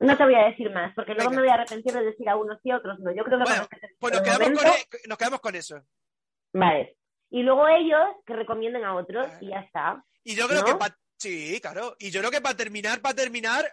[0.00, 1.42] no te voy a decir más, porque luego Venga.
[1.42, 3.12] me voy a arrepentir de decir a unos y a otros no.
[3.14, 3.68] Yo creo que Bueno,
[4.00, 5.80] Pues nos quedamos, con, e- nos quedamos con eso.
[6.52, 6.96] Vale.
[7.30, 10.02] Y luego ellos que recomienden a otros y ya está.
[10.24, 10.66] Y yo creo ¿No?
[10.66, 10.74] que
[11.20, 11.94] sí, claro.
[11.98, 13.64] Y yo creo que para terminar, para terminar,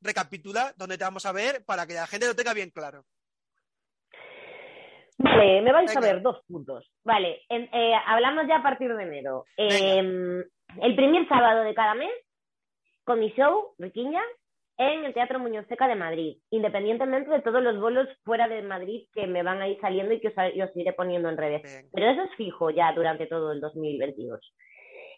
[0.00, 3.04] recapitula dónde te vamos a ver para que la gente lo tenga bien claro.
[5.18, 6.90] Vale, me vais a ver dos puntos.
[7.04, 9.44] Vale, en- eh, hablamos ya a partir de enero.
[9.56, 9.98] Eh,
[10.82, 12.12] el primer sábado de cada mes,
[13.04, 14.22] con mi show, Riquiña,
[14.76, 19.06] en el Teatro Muñoz Seca de Madrid, independientemente de todos los bolos fuera de Madrid
[19.12, 21.62] que me van a ir saliendo y que os, iré poniendo en redes.
[21.62, 21.88] Venga.
[21.92, 24.40] Pero eso es fijo ya durante todo el 2022.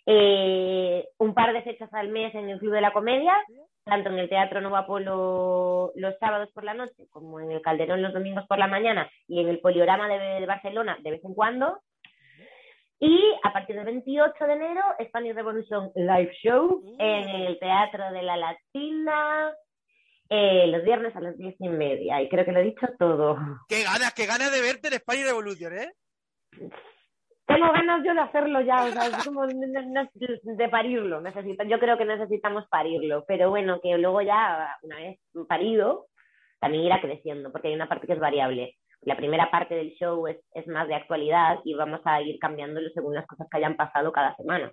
[0.09, 3.34] Eh, un par de fechas al mes en el Club de la Comedia,
[3.84, 8.02] tanto en el Teatro Nuevo Apolo los sábados por la noche, como en el Calderón
[8.02, 11.80] los domingos por la mañana, y en el Poliorama de, Barcelona de vez en cuando.
[13.00, 18.22] Y a partir del 28 de enero, Spanish Revolution Live Show en el Teatro de
[18.22, 19.52] la Latina,
[20.30, 22.22] eh, los viernes a las diez y media.
[22.22, 23.36] Y creo que lo he dicho todo.
[23.68, 25.92] Qué ganas, qué ganas de verte en España Revolution, ¿eh?
[27.47, 31.22] Tengo ganas yo de hacerlo ya, o sea, es como de parirlo.
[31.68, 36.07] Yo creo que necesitamos parirlo, pero bueno, que luego ya, una vez parido,
[36.59, 38.76] también irá creciendo, porque hay una parte que es variable.
[39.03, 42.88] La primera parte del show es, es más de actualidad y vamos a ir cambiándolo
[42.90, 44.72] según las cosas que hayan pasado cada semana.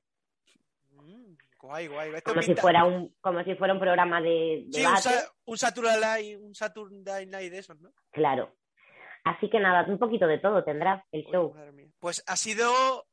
[0.94, 2.12] Mm, guay, guay.
[2.16, 5.58] Esto Como si fuera un, como si fuera un programa de Sí, un, sa- un
[5.58, 7.92] Saturday un Saturday Night de esos, ¿no?
[8.12, 8.52] Claro.
[9.24, 11.56] Así que nada, un poquito de todo tendrá el show.
[12.00, 13.06] Pues ha sido,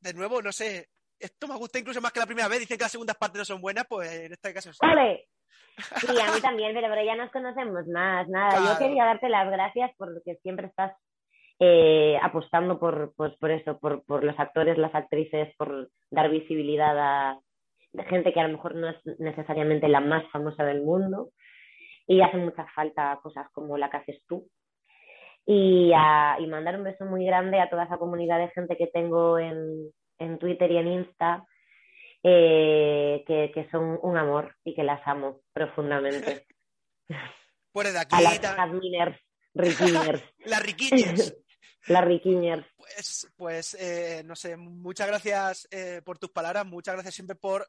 [0.00, 2.60] de nuevo, no sé, esto me gusta incluso más que la primera vez.
[2.60, 4.78] Dicen que las segundas partes no son buenas, pues en este caso sí.
[4.82, 5.28] ¡Ole!
[6.00, 8.26] Sí, a mí también, pero, pero ya nos conocemos más.
[8.28, 8.64] Nada, Claro.
[8.64, 10.96] yo quería darte las gracias porque siempre estás
[11.58, 16.98] eh, apostando por, pues, por eso, por, por los actores, las actrices, por dar visibilidad
[16.98, 17.40] a
[18.04, 21.30] gente que a lo mejor no es necesariamente la más famosa del mundo
[22.06, 24.48] y hace mucha falta cosas como la que haces tú.
[25.46, 28.88] Y, a- y mandar un beso muy grande a toda esa comunidad de gente que
[28.88, 31.46] tengo en, en Twitter y en Insta,
[32.22, 36.46] eh, que, que son un amor y que las amo profundamente.
[37.72, 39.20] Pues de aquí, A las ta- Adminers,
[39.52, 41.36] Riquiners, las riquiñas.
[41.88, 42.66] las Riquiners.
[42.74, 47.68] Pues, pues eh, no sé, muchas gracias eh, por tus palabras, muchas gracias siempre por,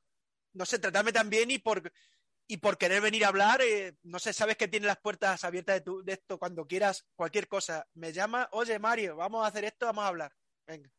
[0.53, 1.91] no sé, tratarme tan bien y por,
[2.47, 3.61] y por querer venir a hablar.
[3.61, 7.05] eh, no sé, sabes que tienes las puertas abiertas de, tu- de esto cuando quieras,
[7.15, 7.85] cualquier cosa.
[7.93, 10.31] Me llama, oye Mario, vamos a hacer esto, vamos a hablar.
[10.65, 10.89] Venga.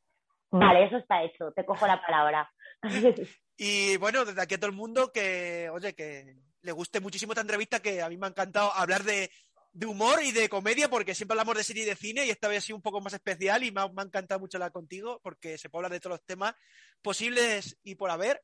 [0.51, 2.51] Vale, eso está hecho, te cojo la palabra.
[3.61, 7.41] Y bueno, desde aquí a todo el mundo que, oye, que le guste muchísimo esta
[7.41, 9.33] entrevista, que a mí me ha encantado hablar de,
[9.73, 12.47] de humor y de comedia, porque siempre hablamos de serie y de cine y esta
[12.47, 14.71] vez ha sido un poco más especial y me ha, me ha encantado mucho hablar
[14.71, 16.55] contigo, porque se puede hablar de todos los temas
[17.03, 18.41] posibles y por haber.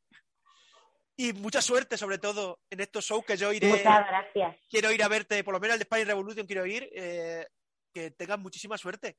[1.17, 4.57] Y mucha suerte, sobre todo, en estos shows que yo iré, Muchas gracias.
[4.69, 7.47] quiero ir a verte, por lo menos el de Spanish Revolution quiero ir, eh,
[7.93, 9.17] que tengas muchísima suerte.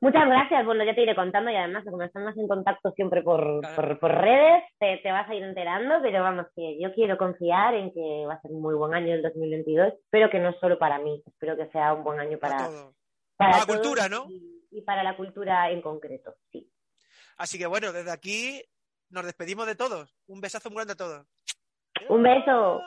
[0.00, 0.64] Muchas gracias.
[0.66, 3.76] Bueno, ya te iré contando y además, como estamos en contacto siempre por, Claro.
[3.76, 7.74] por, por redes, te, te vas a ir enterando, pero vamos, que yo quiero confiar
[7.74, 9.92] en que va a ser un muy buen año el 2022.
[9.92, 12.94] Espero que no solo para mí, espero que sea un buen año Para para, todo.
[13.36, 14.26] para Para la cultura, ¿no?
[14.28, 16.68] Y, y para la cultura en concreto, sí.
[17.36, 18.60] Así que bueno, desde aquí
[19.12, 20.14] nos despedimos de todos.
[20.26, 21.26] Un besazo muy grande a todos.
[22.08, 22.80] Un beso.